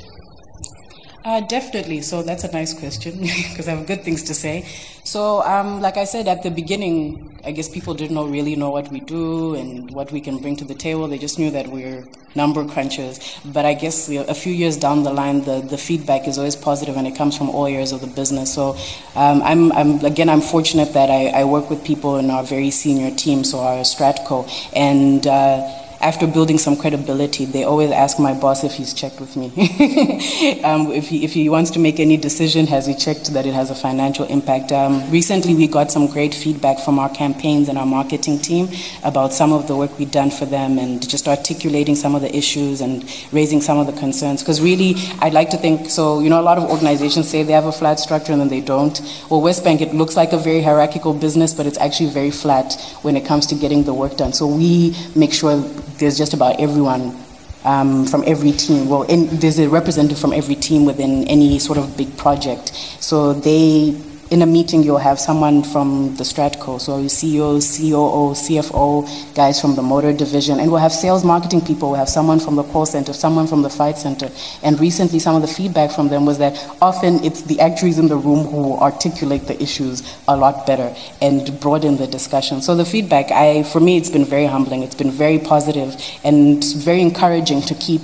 [1.24, 2.02] Uh, definitely.
[2.02, 4.66] So that's a nice question because I have good things to say.
[5.04, 8.92] So, um, like I said at the beginning, I guess people didn't really know what
[8.92, 11.08] we do and what we can bring to the table.
[11.08, 13.20] They just knew that we're number crunchers.
[13.54, 16.38] But I guess you know, a few years down the line, the, the feedback is
[16.38, 18.54] always positive and it comes from all areas of the business.
[18.54, 18.76] So,
[19.16, 22.72] um, I'm, I'm, again, I'm fortunate that I, I, work with people in our very
[22.72, 25.28] senior team, so our Stratco, and.
[25.28, 29.48] Uh, after building some credibility, they always ask my boss if he's checked with me.
[30.64, 33.54] um, if, he, if he wants to make any decision, has he checked that it
[33.54, 34.72] has a financial impact?
[34.72, 38.70] Um, recently, we got some great feedback from our campaigns and our marketing team
[39.04, 42.36] about some of the work we've done for them and just articulating some of the
[42.36, 44.42] issues and raising some of the concerns.
[44.42, 47.54] Because really, I'd like to think so, you know, a lot of organizations say they
[47.54, 49.00] have a flat structure and then they don't.
[49.30, 53.16] Well, WesBank, it looks like a very hierarchical business, but it's actually very flat when
[53.16, 54.34] it comes to getting the work done.
[54.34, 55.62] So we make sure
[56.02, 57.16] there's just about everyone
[57.64, 58.90] um, from every team.
[58.90, 62.74] Well, in, there's a representative from every team within any sort of big project.
[63.00, 63.96] So they
[64.32, 69.76] in a meeting, you'll have someone from the Stratco, so CEO, COO, CFO, guys from
[69.76, 71.90] the motor division, and we'll have sales marketing people.
[71.90, 74.32] We'll have someone from the call center, someone from the fight center.
[74.64, 78.08] And recently, some of the feedback from them was that often it's the actuaries in
[78.08, 82.62] the room who articulate the issues a lot better and broaden the discussion.
[82.62, 84.82] So the feedback, I, for me, it's been very humbling.
[84.82, 88.04] It's been very positive and very encouraging to keep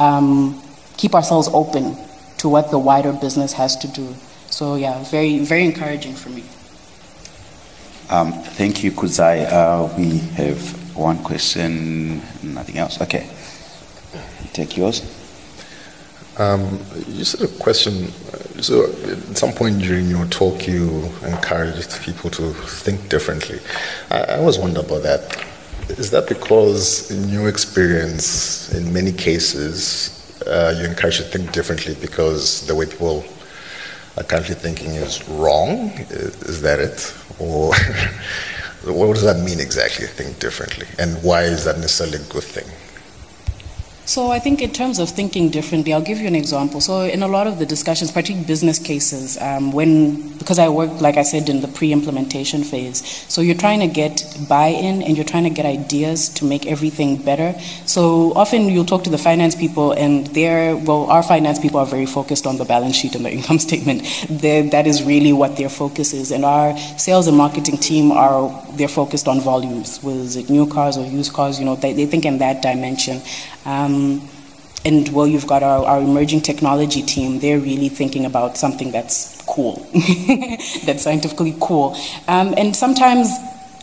[0.00, 0.60] um,
[0.96, 1.96] keep ourselves open
[2.38, 4.16] to what the wider business has to do.
[4.58, 6.42] So yeah, very very encouraging for me.
[8.10, 9.46] Um, thank you, Kudzai.
[9.46, 10.60] Uh, we have
[10.96, 13.00] one question, nothing else.
[13.00, 13.30] Okay,
[14.52, 15.02] take yours.
[16.38, 18.08] Um, you said a question.
[18.60, 18.90] So,
[19.30, 23.60] at some point during your talk, you encouraged people to think differently.
[24.10, 25.46] I, I always wonder about that.
[25.88, 30.10] Is that because, in your experience, in many cases,
[30.48, 33.37] uh, you encourage to think differently because the way people are
[34.22, 35.90] currently thinking is wrong?
[36.10, 37.14] Is that it?
[37.38, 37.74] Or
[38.84, 40.86] what does that mean exactly, think differently?
[40.98, 42.66] And why is that necessarily a good thing?
[44.08, 46.80] So I think in terms of thinking differently, I'll give you an example.
[46.80, 51.02] So in a lot of the discussions, particularly business cases, um, when because I work,
[51.02, 55.26] like I said, in the pre-implementation phase, so you're trying to get buy-in and you're
[55.26, 57.54] trying to get ideas to make everything better.
[57.84, 61.84] So often you'll talk to the finance people, and they're well, our finance people are
[61.84, 64.04] very focused on the balance sheet and the income statement.
[64.30, 68.48] They're, that is really what their focus is, and our sales and marketing team are
[68.72, 70.02] they're focused on volumes.
[70.02, 71.58] Was it new cars or used cars?
[71.58, 73.20] You know, they, they think in that dimension.
[73.66, 73.97] Um,
[74.84, 77.40] and well, you've got our, our emerging technology team.
[77.40, 79.86] They're really thinking about something that's cool,
[80.84, 81.96] that's scientifically cool.
[82.26, 83.28] Um, and sometimes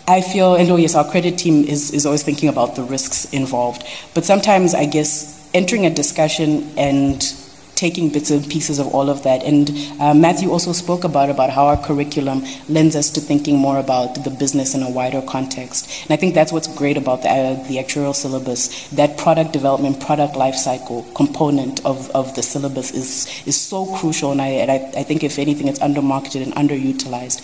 [0.07, 3.25] I feel, and oh yes, our credit team is, is always thinking about the risks
[3.33, 3.83] involved.
[4.13, 7.21] But sometimes I guess entering a discussion and
[7.75, 9.43] taking bits and pieces of all of that.
[9.43, 13.79] And uh, Matthew also spoke about about how our curriculum lends us to thinking more
[13.79, 15.89] about the business in a wider context.
[16.03, 18.87] And I think that's what's great about the, uh, the actuarial syllabus.
[18.89, 24.31] That product development, product life cycle component of, of the syllabus is is so crucial.
[24.31, 27.41] And I, and I, I think if anything, it's undermarketed and underutilized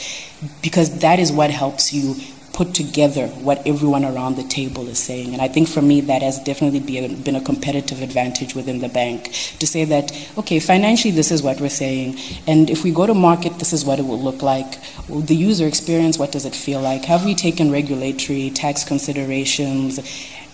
[0.62, 2.16] because that is what helps you
[2.54, 5.34] put together what everyone around the table is saying.
[5.34, 8.90] And I think for me, that has definitely been, been a competitive advantage within the
[8.90, 9.26] bank
[9.60, 12.18] to say that, okay, financially, this is what we're saying.
[12.48, 14.80] And if we go to market, this is what it will look like.
[15.08, 17.06] The user experience, what does it feel like?
[17.06, 20.00] Have we taken regulatory tax considerations?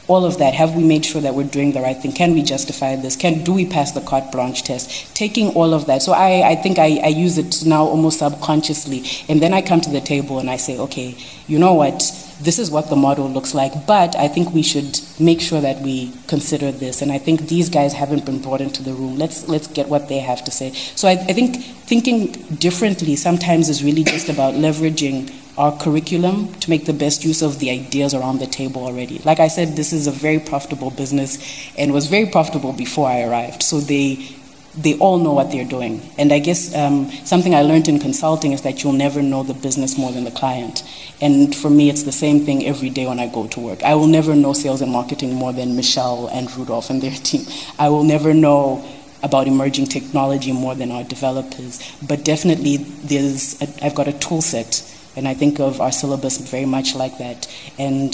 [0.08, 0.53] All of that.
[0.53, 2.14] Have we made sure that we're doing the right thing?
[2.14, 3.16] Can we justify this?
[3.16, 5.16] Can do we pass the carte blanche test?
[5.16, 6.01] Taking all of that.
[6.01, 9.82] So I, I think I, I use it now almost subconsciously, and then I come
[9.82, 11.16] to the table and I say, okay,
[11.47, 11.99] you know what?
[12.39, 15.82] This is what the model looks like, but I think we should make sure that
[15.82, 17.01] we consider this.
[17.01, 19.18] And I think these guys haven't been brought into the room.
[19.18, 20.72] Let's let's get what they have to say.
[20.72, 26.70] So I, I think thinking differently sometimes is really just about leveraging our curriculum to
[26.70, 29.20] make the best use of the ideas around the table already.
[29.20, 31.39] Like I said, this is a very profitable business
[31.78, 33.64] and was very profitable before I arrived.
[33.64, 34.38] So they
[34.78, 36.01] they all know what they're doing.
[36.18, 39.55] And I guess um, something I learned in consulting is that you'll never know the
[39.55, 40.84] business more than the client.
[41.20, 43.82] And for me, it's the same thing every day when I go to work.
[43.84, 47.41] I will never know sales and marketing more than Michelle and Rudolph and their team.
[47.80, 48.88] I will never know
[49.24, 51.82] about emerging technology more than our developers.
[52.08, 54.84] But definitely, there's a, I've got a tool set
[55.18, 57.47] and I think of our syllabus very much like that.
[57.80, 58.13] And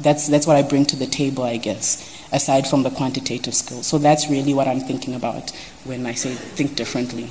[0.00, 3.86] that's, that's what I bring to the table, I guess, aside from the quantitative skills.
[3.86, 5.52] So that's really what I'm thinking about
[5.84, 7.30] when I say think differently.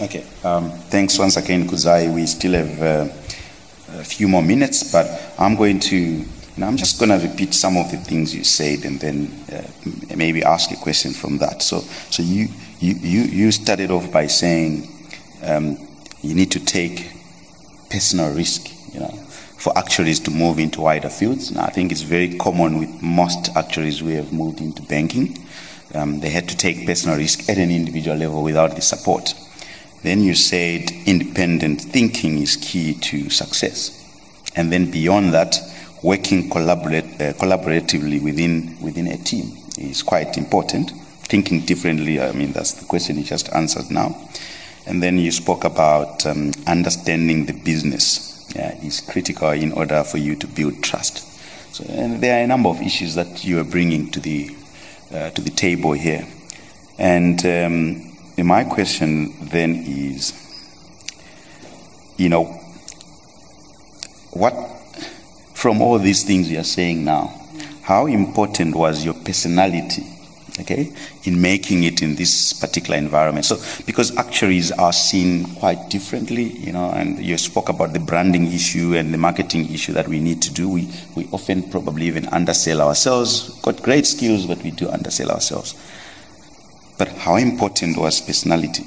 [0.00, 0.22] Okay.
[0.44, 2.14] Um, thanks once again, Kudzai.
[2.14, 5.06] We still have uh, a few more minutes, but
[5.38, 6.24] I'm going to.
[6.60, 9.62] I'm just going to repeat some of the things you said, and then uh,
[10.16, 11.62] maybe ask a question from that.
[11.62, 11.78] So,
[12.10, 12.48] so you
[12.80, 14.88] you, you started off by saying
[15.44, 15.78] um,
[16.20, 17.17] you need to take
[17.90, 19.10] personal risk, you know,
[19.58, 21.50] for actuaries to move into wider fields.
[21.50, 25.36] And I think it's very common with most actuaries who have moved into banking.
[25.94, 29.34] Um, they had to take personal risk at an individual level without the support.
[30.02, 33.94] Then you said independent thinking is key to success.
[34.54, 35.58] And then beyond that,
[36.02, 40.90] working collaborate, uh, collaboratively within, within a team is quite important.
[40.90, 44.16] Thinking differently, I mean, that's the question you just answered now.
[44.88, 50.16] And then you spoke about um, understanding the business yeah, is critical in order for
[50.16, 51.18] you to build trust.
[51.74, 54.56] So, and there are a number of issues that you are bringing to the
[55.12, 56.26] uh, to the table here.
[56.98, 60.32] And um, my question then is,
[62.16, 62.44] you know,
[64.32, 64.54] what
[65.52, 67.30] from all these things you are saying now,
[67.82, 70.17] how important was your personality
[70.60, 70.92] okay,
[71.24, 73.44] in making it in this particular environment.
[73.44, 78.52] So, because actuaries are seen quite differently, you know, and you spoke about the branding
[78.52, 80.68] issue and the marketing issue that we need to do.
[80.68, 83.60] We, we often probably even undersell ourselves.
[83.62, 85.74] Got great skills, but we do undersell ourselves.
[86.98, 88.84] But how important was personality?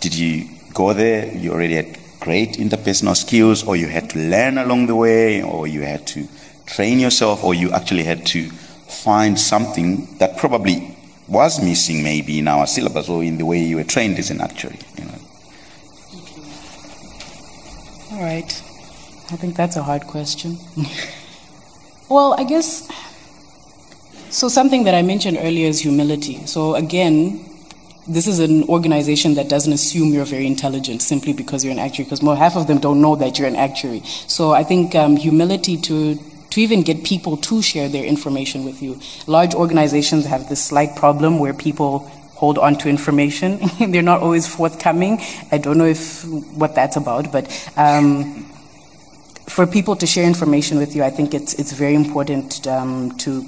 [0.00, 1.32] Did you go there?
[1.32, 5.66] You already had great interpersonal skills, or you had to learn along the way, or
[5.66, 6.26] you had to
[6.66, 10.91] train yourself, or you actually had to find something that probably
[11.32, 14.40] was missing maybe in our syllabus or in the way you were trained as an
[14.40, 14.78] actuary.
[14.98, 15.18] You know.
[18.12, 18.62] All right.
[19.32, 20.58] I think that's a hard question.
[22.10, 22.86] well, I guess
[24.28, 24.48] so.
[24.48, 26.44] Something that I mentioned earlier is humility.
[26.46, 27.48] So again,
[28.06, 32.04] this is an organization that doesn't assume you're very intelligent simply because you're an actuary,
[32.04, 34.02] because more half of them don't know that you're an actuary.
[34.26, 36.18] So I think um, humility to
[36.52, 39.00] to even get people to share their information with you.
[39.26, 42.00] Large organizations have this slight problem where people
[42.34, 43.58] hold on to information.
[43.90, 45.18] They're not always forthcoming.
[45.50, 47.46] I don't know if what that's about, but
[47.78, 48.44] um,
[49.46, 53.46] for people to share information with you, I think it's it's very important um, to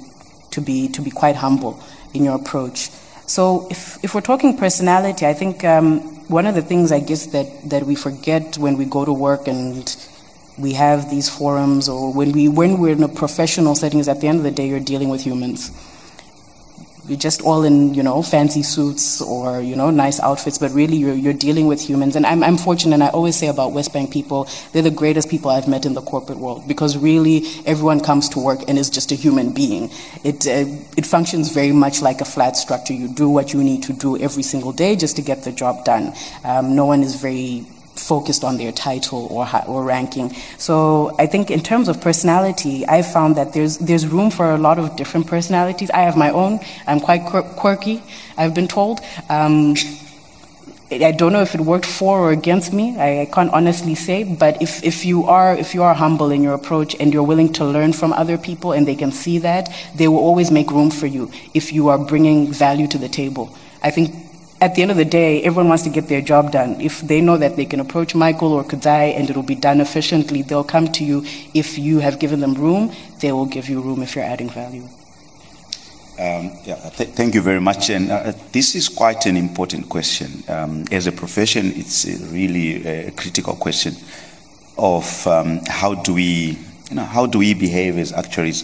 [0.51, 1.79] to be to be quite humble
[2.15, 2.89] in your approach.
[3.27, 7.27] So if if we're talking personality, I think um, one of the things I guess
[7.27, 9.85] that that we forget when we go to work and
[10.57, 14.21] we have these forums or when we when we're in a professional setting, settings at
[14.21, 15.71] the end of the day you're dealing with humans.
[17.07, 20.97] You're just all in you know fancy suits or you know nice outfits but really
[20.97, 22.15] you're, you're dealing with humans.
[22.15, 25.51] And I'm, I'm fortunate and i always say about WesBank people they're the greatest people
[25.51, 29.11] i've met in the corporate world because really everyone comes to work and is just
[29.11, 29.91] a human being.
[30.23, 30.65] It, uh,
[30.97, 32.93] it functions very much like a flat structure.
[32.93, 35.85] You do what you need to do every single day just to get the job
[35.85, 36.13] done.
[36.43, 37.65] Um, no one is very
[37.95, 40.33] focused on their title or, or ranking.
[40.57, 44.57] So I think in terms of personality, I found that there's, there's room for a
[44.57, 45.89] lot of different personalities.
[45.91, 46.59] I have my own.
[46.87, 48.03] I'm quite quirky,
[48.37, 48.99] I've been told.
[49.29, 49.75] Um,
[50.91, 52.95] I don't know if it worked for or against me.
[52.97, 54.23] I, I, can't honestly say.
[54.23, 57.51] But if, if you are if you are humble in your approach and you're willing
[57.53, 60.91] to learn from other people and they can see that, they will always make room
[60.91, 63.55] for you if you are bringing value to the table.
[63.81, 64.24] I think
[64.61, 66.79] at the end of the day, everyone wants to get their job done.
[66.79, 70.43] If they know that they can approach Michael or Kudzai and it'll be done efficiently,
[70.43, 71.23] they'll come to you.
[71.53, 74.87] If you have given them room, they will give you room if you're adding value.
[76.17, 77.89] Um, yeah, th- thank you very much.
[77.89, 80.43] And uh, this is quite an important question.
[80.47, 83.95] Um, as a profession, it's really a critical question
[84.77, 86.57] of um, how do we
[86.89, 88.63] you know, how do we behave as actuaries?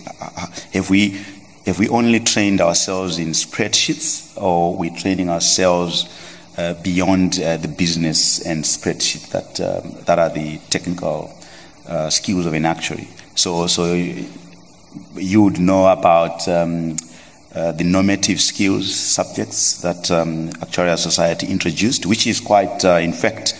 [0.74, 1.20] Have we,
[1.66, 6.10] have we only trained ourselves in spreadsheets or we're training ourselves
[6.58, 11.32] uh, beyond uh, the business and spreadsheet that, um, that are the technical
[11.88, 13.08] uh, skills of an actuary?
[13.36, 16.98] So, so you would know about um,
[17.54, 23.14] uh, the normative skills subjects that um, Actuarial Society introduced, which is quite, uh, in
[23.14, 23.54] fact,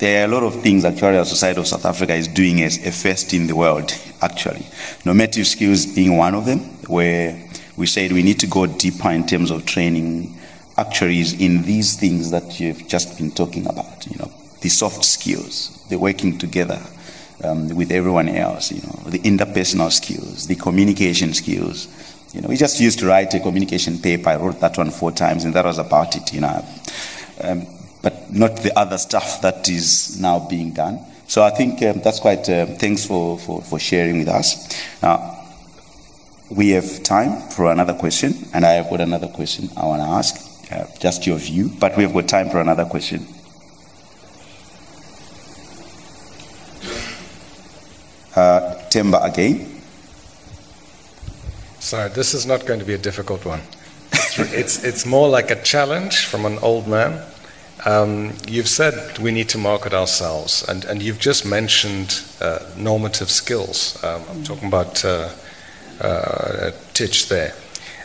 [0.00, 2.90] there are a lot of things Actuarial Society of South Africa is doing as a
[2.90, 3.92] first in the world,
[4.22, 4.66] actually.
[5.04, 7.40] Normative skills being one of them, where
[7.76, 10.38] we said we need to go deeper in terms of training
[10.78, 14.32] actuaries in these things that you've just been talking about, you know,
[14.62, 16.80] the soft skills, the working together
[17.44, 21.88] um, with everyone else, you know, the interpersonal skills, the communication skills.
[22.32, 24.30] You know, we just used to write a communication paper.
[24.30, 26.64] I wrote that one four times, and that was about it, you know.
[27.42, 27.66] Um,
[28.02, 31.00] but not the other stuff that is now being done.
[31.26, 34.68] So I think um, that's quite, uh, thanks for, for, for sharing with us.
[35.02, 35.46] Now,
[36.50, 40.08] we have time for another question, and I have got another question I want to
[40.08, 43.26] ask, uh, just your view, but we have got time for another question.
[48.34, 49.82] Uh, Temba again.
[51.78, 53.60] Sorry, this is not going to be a difficult one.
[54.12, 57.24] It's, it's, it's more like a challenge from an old man
[57.86, 63.30] um, you've said we need to market ourselves, and, and you've just mentioned uh, normative
[63.30, 64.02] skills.
[64.04, 65.30] Um, I'm talking about uh,
[66.00, 67.54] uh, Titch there,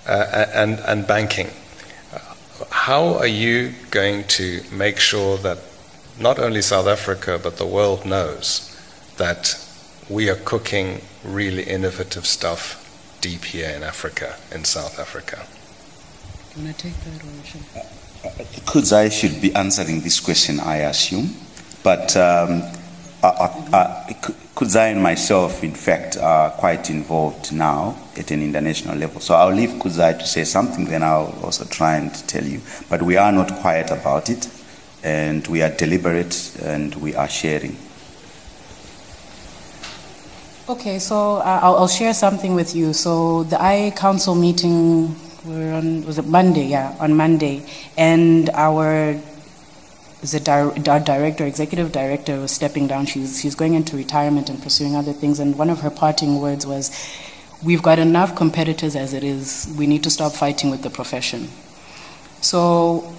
[0.07, 1.49] uh, and, and banking.
[2.69, 5.57] How are you going to make sure that
[6.19, 8.71] not only South Africa but the world knows
[9.17, 9.59] that
[10.09, 12.82] we are cooking really innovative stuff
[13.19, 15.45] deep here in Africa, in South Africa?
[16.55, 18.05] Want to take that or
[18.65, 21.36] Kudzai should be answering this question, I assume.
[21.84, 22.63] But um,
[24.55, 29.21] Kudzai and myself, in fact, are quite involved now at an international level.
[29.21, 32.61] So I'll leave Kudzai to say something, then I'll also try and tell you.
[32.89, 34.49] But we are not quiet about it,
[35.03, 37.78] and we are deliberate, and we are sharing.
[40.67, 42.91] Okay, so uh, I'll, I'll, share something with you.
[42.93, 45.15] So the I Council meeting
[45.45, 46.65] we're on was it Monday?
[46.65, 47.65] Yeah, on Monday,
[47.97, 49.19] and our
[50.21, 53.05] the our director, executive director, was stepping down.
[53.05, 55.39] She's she's going into retirement and pursuing other things.
[55.39, 56.91] And one of her parting words was,
[57.63, 59.73] "We've got enough competitors as it is.
[59.77, 61.49] We need to stop fighting with the profession."
[62.41, 63.13] So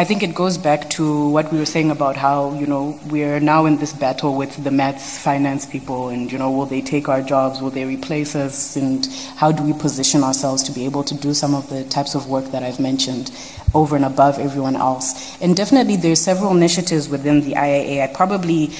[0.00, 3.38] I think it goes back to what we were saying about how, you know, we're
[3.38, 7.10] now in this battle with the maths finance people and, you know, will they take
[7.10, 7.60] our jobs?
[7.60, 8.76] Will they replace us?
[8.76, 12.14] And how do we position ourselves to be able to do some of the types
[12.14, 13.30] of work that I've mentioned
[13.74, 15.38] over and above everyone else?
[15.42, 18.02] And definitely there's several initiatives within the IAA.
[18.02, 18.70] I probably,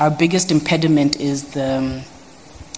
[0.00, 2.02] our biggest impediment is the,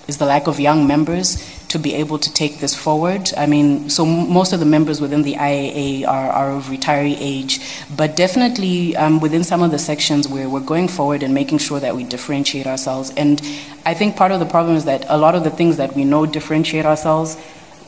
[0.09, 3.33] is the lack of young members to be able to take this forward.
[3.35, 7.61] I mean, so most of the members within the IAA are, are of retiree age,
[7.97, 11.81] but definitely um, within some of the sections where we're going forward and making sure
[11.81, 13.11] that we differentiate ourselves.
[13.17, 13.41] And
[13.87, 16.05] I think part of the problem is that a lot of the things that we
[16.05, 17.39] know differentiate ourselves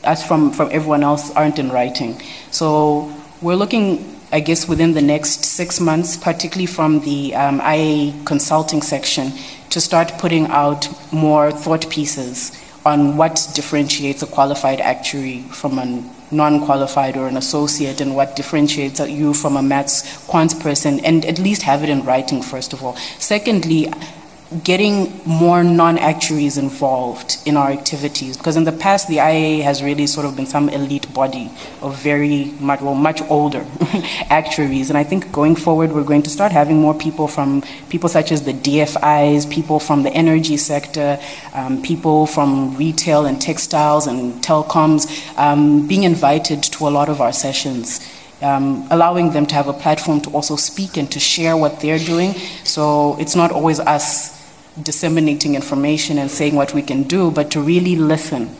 [0.03, 2.19] as from, from everyone else aren't in writing.
[2.49, 8.11] So we're looking I guess within the next six months, particularly from the um, IA
[8.25, 9.31] consulting section,
[9.69, 12.51] to start putting out more thought pieces
[12.85, 18.99] on what differentiates a qualified actuary from a non-qualified or an associate and what differentiates
[18.99, 22.83] you from a maths quant person and at least have it in writing first of
[22.83, 22.95] all.
[23.17, 23.91] Secondly
[24.63, 30.07] getting more non-actuaries involved in our activities because in the past the IAA has really
[30.07, 31.51] sort of been some elite body
[31.81, 33.65] of very much well much older
[34.29, 38.07] actuaries and I think going forward we're going to start having more people from people
[38.09, 41.19] such as the DFIs people from the energy sector
[41.53, 47.19] um, people from retail and textiles and telecoms um, being invited to a lot of
[47.19, 47.99] our sessions
[48.41, 51.97] um, allowing them to have a platform to also speak and to share what they're
[51.97, 52.33] doing.
[52.63, 54.34] So it's not always us
[54.81, 58.55] disseminating information and saying what we can do, but to really listen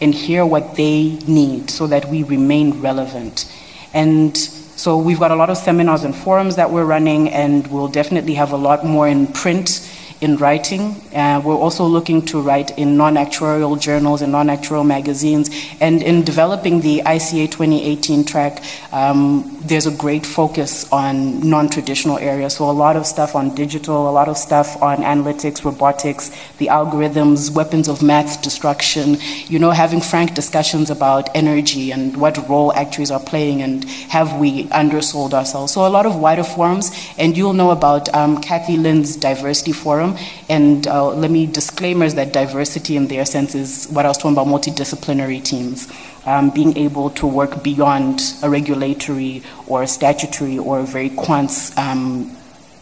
[0.00, 3.52] and hear what they need so that we remain relevant.
[3.92, 7.88] And so we've got a lot of seminars and forums that we're running, and we'll
[7.88, 9.86] definitely have a lot more in print,
[10.20, 11.00] in writing.
[11.14, 15.50] Uh, we're also looking to write in non actuarial journals and non actuarial magazines.
[15.80, 18.62] And in developing the ICA 2018 track,
[18.92, 22.56] um, there's a great focus on non-traditional areas.
[22.56, 26.66] So a lot of stuff on digital, a lot of stuff on analytics, robotics, the
[26.66, 29.16] algorithms, weapons of math destruction,
[29.46, 34.38] you know, having frank discussions about energy and what role actuaries are playing and have
[34.38, 35.72] we undersold ourselves.
[35.72, 40.09] So a lot of wider forums, and you'll know about um, Kathy Lynn's diversity forum.
[40.48, 44.32] And uh, let me disclaimers that diversity in their sense is what I was talking
[44.32, 45.88] about multidisciplinary teams
[46.26, 51.76] um, being able to work beyond a regulatory or a statutory or a very quants
[51.78, 52.36] um,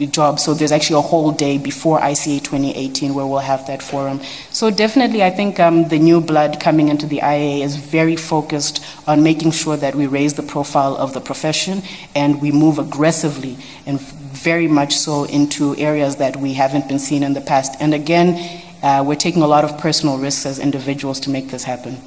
[0.06, 0.38] job.
[0.38, 4.20] So there's actually a whole day before ICA 2018 where we'll have that forum.
[4.50, 8.84] So definitely, I think um, the new blood coming into the IAA is very focused
[9.08, 11.82] on making sure that we raise the profile of the profession
[12.14, 13.56] and we move aggressively
[13.86, 14.00] and
[14.38, 17.76] very much so into areas that we haven't been seen in the past.
[17.80, 21.64] And again, uh, we're taking a lot of personal risks as individuals to make this
[21.64, 21.98] happen.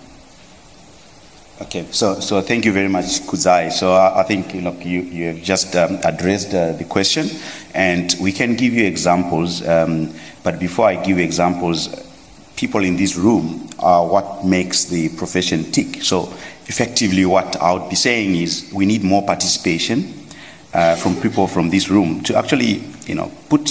[1.62, 3.72] Okay, so, so thank you very much, Kudzai.
[3.72, 7.30] So I, I think you, know, you, you have just um, addressed uh, the question,
[7.76, 9.66] and we can give you examples.
[9.68, 10.12] Um,
[10.44, 11.90] but before I give examples,
[12.56, 16.02] people in this room are what makes the profession tick.
[16.02, 16.34] So
[16.66, 20.21] effectively, what I would be saying is we need more participation
[20.74, 23.62] uh, from people from this room to actually, you know, put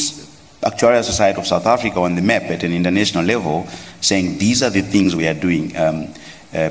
[0.62, 3.66] Actuarial Society of South Africa on the map at an international level,
[4.00, 5.74] saying these are the things we are doing.
[5.76, 6.12] Um,
[6.52, 6.70] uh,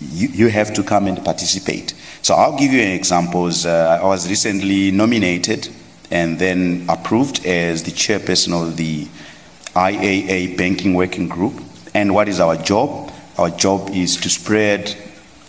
[0.00, 1.94] you, you have to come and participate.
[2.22, 3.64] So I'll give you examples.
[3.64, 5.68] Uh, I was recently nominated
[6.10, 9.06] and then approved as the chairperson of the
[9.74, 11.62] IAA Banking Working Group.
[11.94, 13.10] And what is our job?
[13.38, 14.94] Our job is to spread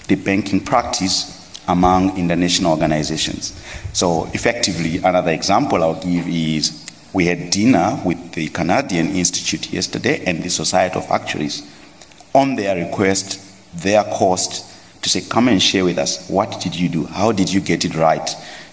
[0.08, 3.61] the banking practice among international organizations.
[3.94, 10.24] So, effectively, another example I'll give is we had dinner with the Canadian Institute yesterday
[10.26, 11.70] and the Society of Actuaries.
[12.34, 13.40] On their request,
[13.74, 14.66] their cost
[15.02, 17.06] to say, come and share with us what did you do?
[17.06, 18.30] How did you get it right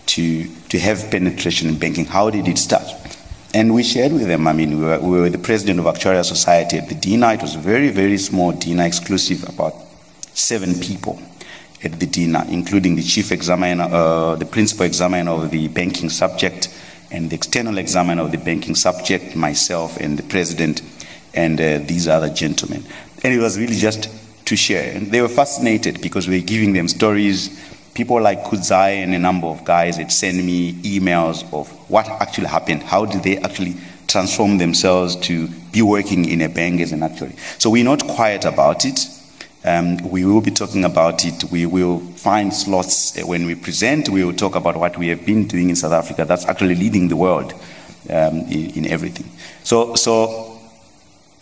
[0.06, 2.04] to, to have penetration in banking?
[2.04, 2.88] How did it start?
[3.54, 4.46] And we shared with them.
[4.46, 7.32] I mean, we were, we were the president of Actuarial Society at the dinner.
[7.32, 9.74] It was a very, very small dinner, exclusive, about
[10.34, 11.20] seven people
[11.84, 16.68] at the dinner, including the chief examiner, uh, the principal examiner of the banking subject,
[17.10, 20.82] and the external examiner of the banking subject, myself, and the president,
[21.34, 22.84] and uh, these other gentlemen.
[23.22, 24.10] And it was really just
[24.46, 24.94] to share.
[24.94, 27.64] And they were fascinated because we were giving them stories.
[27.94, 32.46] People like Kudzai and a number of guys had sent me emails of what actually
[32.46, 32.82] happened.
[32.82, 33.76] How did they actually
[34.06, 37.34] transform themselves to be working in a bank as an actuary?
[37.58, 39.00] So we're not quiet about it.
[39.64, 41.44] Um, we will be talking about it.
[41.44, 44.08] We will find slots when we present.
[44.08, 46.24] We will talk about what we have been doing in South Africa.
[46.24, 47.52] That's actually leading the world
[48.08, 49.28] um, in, in everything.
[49.64, 50.60] So, so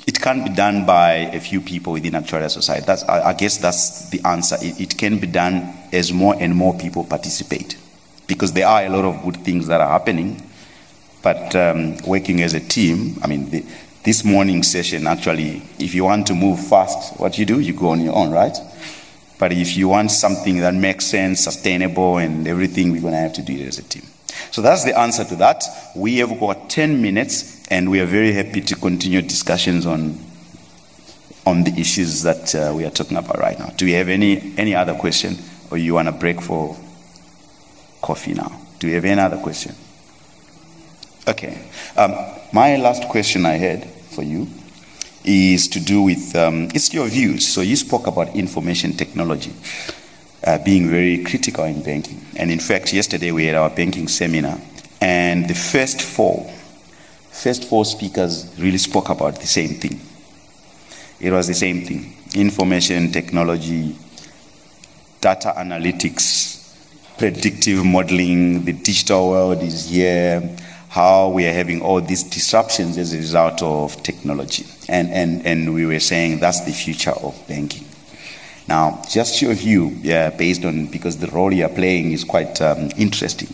[0.07, 2.85] it can't be done by a few people within actuarial society.
[2.87, 4.57] That's, I, I guess that's the answer.
[4.61, 7.77] It, it, can be done as more and more people participate,
[8.27, 10.43] because there are a lot of good things that are happening.
[11.23, 13.65] But um, working as a team, I mean, the,
[14.07, 17.89] this morning session actually, if you want to move fast, what you do, you go
[17.89, 18.57] on your own, right?
[19.37, 23.33] But if you want something that makes sense, sustainable, and everything, we're going to have
[23.33, 24.05] to do it as a team.
[24.53, 25.65] So that's the answer to that.
[25.97, 30.17] We have got 10 minutes, and we are very happy to continue discussions on,
[31.45, 33.71] on the issues that uh, we are talking about right now.
[33.77, 35.37] Do we have any, any other question,
[35.73, 36.77] or you want to break for
[38.03, 38.53] coffee now?
[38.79, 39.75] Do we have any other question?
[41.27, 41.61] Okay.
[41.97, 42.15] Um,
[42.53, 44.49] my last question I had for you
[45.25, 47.47] is to do with um, it's your views.
[47.47, 49.53] So you spoke about information technology
[50.43, 52.25] uh, being very critical in banking.
[52.37, 54.59] And in fact, yesterday we had our banking seminar,
[55.01, 56.51] and the first four,
[57.31, 60.01] first four speakers really spoke about the same thing.
[61.21, 63.97] It was the same thing information technology,
[65.21, 66.77] data analytics,
[67.17, 70.43] predictive modeling, the digital world is here,
[70.97, 74.65] how we are having all these disruptions as a result of technology.
[74.89, 77.85] And, and, and we were saying that's the future of banking.
[78.67, 82.89] Now, just your view, yeah, based on because the role you're playing is quite um,
[82.97, 83.49] interesting.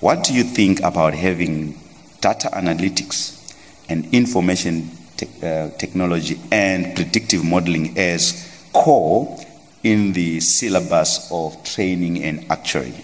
[0.00, 1.78] What do you think about having
[2.22, 3.54] data analytics
[3.90, 9.38] and information te- uh, technology and predictive modeling as core
[9.82, 12.94] in the syllabus of training and actuary?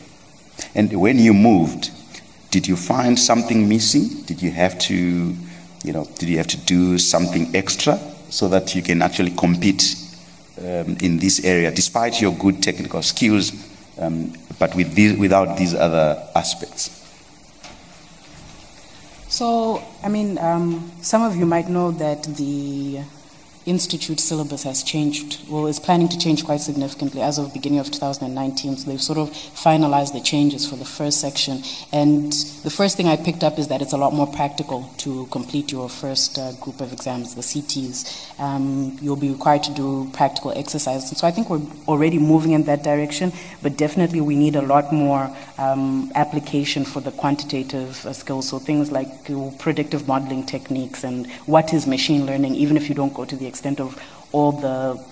[0.74, 1.90] And when you moved,
[2.54, 4.22] did you find something missing?
[4.26, 7.98] Did you have to, you know, did you have to do something extra
[8.30, 9.96] so that you can actually compete
[10.58, 13.50] um, in this area, despite your good technical skills,
[13.98, 16.90] um, but with these, without these other aspects?
[19.26, 23.00] So, I mean, um, some of you might know that the
[23.66, 27.90] institute syllabus has changed, well, is planning to change quite significantly as of beginning of
[27.90, 28.76] 2019.
[28.76, 31.62] So they've sort of finalized the changes for the first section.
[31.92, 35.26] And the first thing I picked up is that it's a lot more practical to
[35.26, 38.38] complete your first uh, group of exams, the CTs.
[38.38, 41.10] Um, you'll be required to do practical exercises.
[41.10, 44.62] And so I think we're already moving in that direction, but definitely we need a
[44.62, 48.48] lot more um, application for the quantitative uh, skills.
[48.48, 52.94] So things like uh, predictive modeling techniques and what is machine learning, even if you
[52.94, 54.00] don't go to the extent of
[54.32, 55.02] all the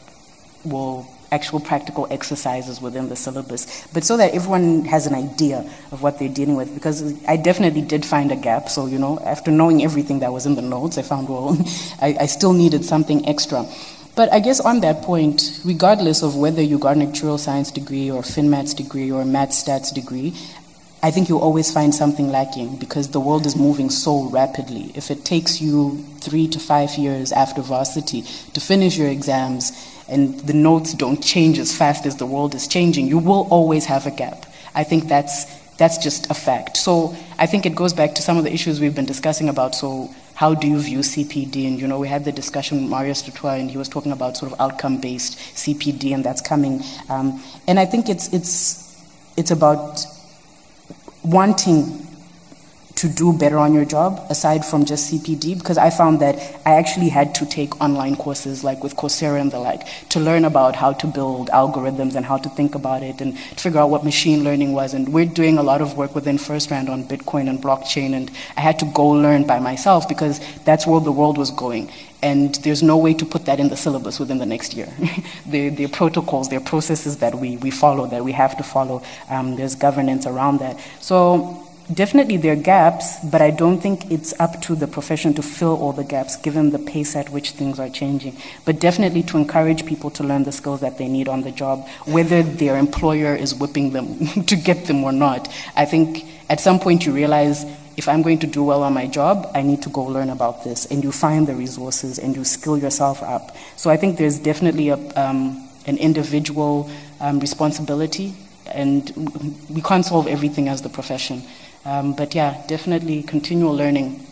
[0.64, 5.58] well actual practical exercises within the syllabus, but so that everyone has an idea
[5.90, 6.72] of what they're dealing with.
[6.74, 8.68] Because I definitely did find a gap.
[8.68, 11.56] So, you know, after knowing everything that was in the notes, I found, well,
[12.00, 13.64] I, I still needed something extra.
[14.14, 18.10] But I guess on that point, regardless of whether you got an actuarial science degree
[18.10, 20.34] or a FinMaths degree or a math stats degree,
[21.04, 24.92] I think you'll always find something lacking because the world is moving so rapidly.
[24.94, 28.22] If it takes you three to five years after varsity
[28.52, 29.72] to finish your exams
[30.08, 33.84] and the notes don't change as fast as the world is changing, you will always
[33.86, 34.46] have a gap.
[34.76, 35.46] I think that's,
[35.76, 36.76] that's just a fact.
[36.76, 39.74] So I think it goes back to some of the issues we've been discussing about.
[39.74, 41.66] So how do you view CPD?
[41.66, 44.36] And you know, we had the discussion with Marius Dutoit, and he was talking about
[44.36, 46.82] sort of outcome-based CPD, and that's coming.
[47.08, 49.02] Um, and I think it's it's
[49.36, 50.04] it's about
[51.24, 52.06] wanting
[53.02, 56.74] to do better on your job aside from just CPD because I found that I
[56.74, 60.76] actually had to take online courses like with Coursera and the like to learn about
[60.76, 64.44] how to build algorithms and how to think about it and figure out what machine
[64.44, 64.94] learning was.
[64.94, 68.30] And we're doing a lot of work within First FirstRand on Bitcoin and blockchain and
[68.56, 71.90] I had to go learn by myself because that's where the world was going.
[72.22, 74.88] And there's no way to put that in the syllabus within the next year.
[75.46, 78.62] there, there, are protocols, there are processes that we, we follow, that we have to
[78.62, 79.02] follow.
[79.28, 80.78] Um, there's governance around that.
[81.00, 85.42] So definitely there are gaps, but I don't think it's up to the profession to
[85.42, 88.36] fill all the gaps given the pace at which things are changing.
[88.64, 91.88] But definitely to encourage people to learn the skills that they need on the job,
[92.04, 95.48] whether their employer is whipping them to get them or not.
[95.76, 97.64] I think at some point you realize
[97.96, 100.64] if I'm going to do well on my job, I need to go learn about
[100.64, 100.86] this.
[100.86, 103.56] And you find the resources and you skill yourself up.
[103.76, 108.34] So I think there's definitely a, um, an individual um, responsibility,
[108.66, 109.12] and
[109.68, 111.42] we can't solve everything as the profession.
[111.84, 114.24] Um, but yeah, definitely continual learning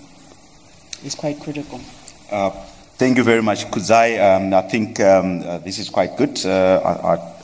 [1.05, 1.81] is quite critical.
[2.31, 2.51] Uh,
[2.97, 4.21] thank you very much, Kudzai.
[4.21, 6.45] Um, I think um, uh, this is quite good.
[6.45, 6.81] Uh,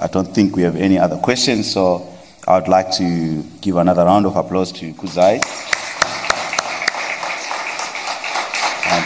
[0.00, 2.06] I, I, don't think we have any other questions, so
[2.46, 5.42] I would like to give another round of applause to Kudzai.
[8.86, 9.02] Um,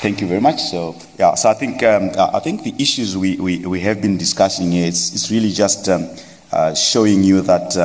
[0.00, 0.60] thank you very much.
[0.62, 4.18] So, yeah, so I think um, I think the issues we, we, we have been
[4.18, 6.08] discussing here, it's, it's really just um,
[6.50, 7.76] uh, showing you that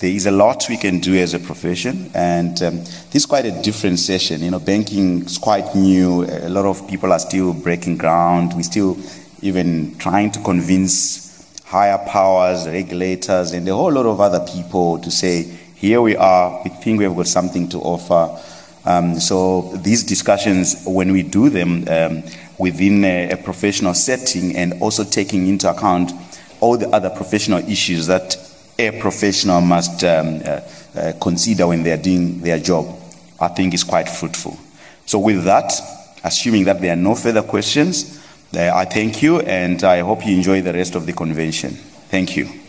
[0.00, 3.44] there is a lot we can do as a profession, and um, this is quite
[3.44, 4.40] a different session.
[4.40, 6.24] You know, banking is quite new.
[6.24, 8.54] A lot of people are still breaking ground.
[8.54, 8.96] We're still
[9.42, 15.10] even trying to convince higher powers, regulators, and a whole lot of other people to
[15.10, 15.42] say,
[15.74, 18.42] here we are, we think we've got something to offer.
[18.86, 22.22] Um, so these discussions, when we do them um,
[22.58, 26.12] within a, a professional setting and also taking into account
[26.60, 28.49] all the other professional issues that
[28.88, 30.60] a professional must um, uh,
[30.94, 32.86] uh, consider when they are doing their job,
[33.40, 34.58] I think is quite fruitful.
[35.06, 35.72] So, with that,
[36.24, 38.20] assuming that there are no further questions,
[38.56, 41.70] uh, I thank you and I hope you enjoy the rest of the convention.
[42.10, 42.59] Thank you.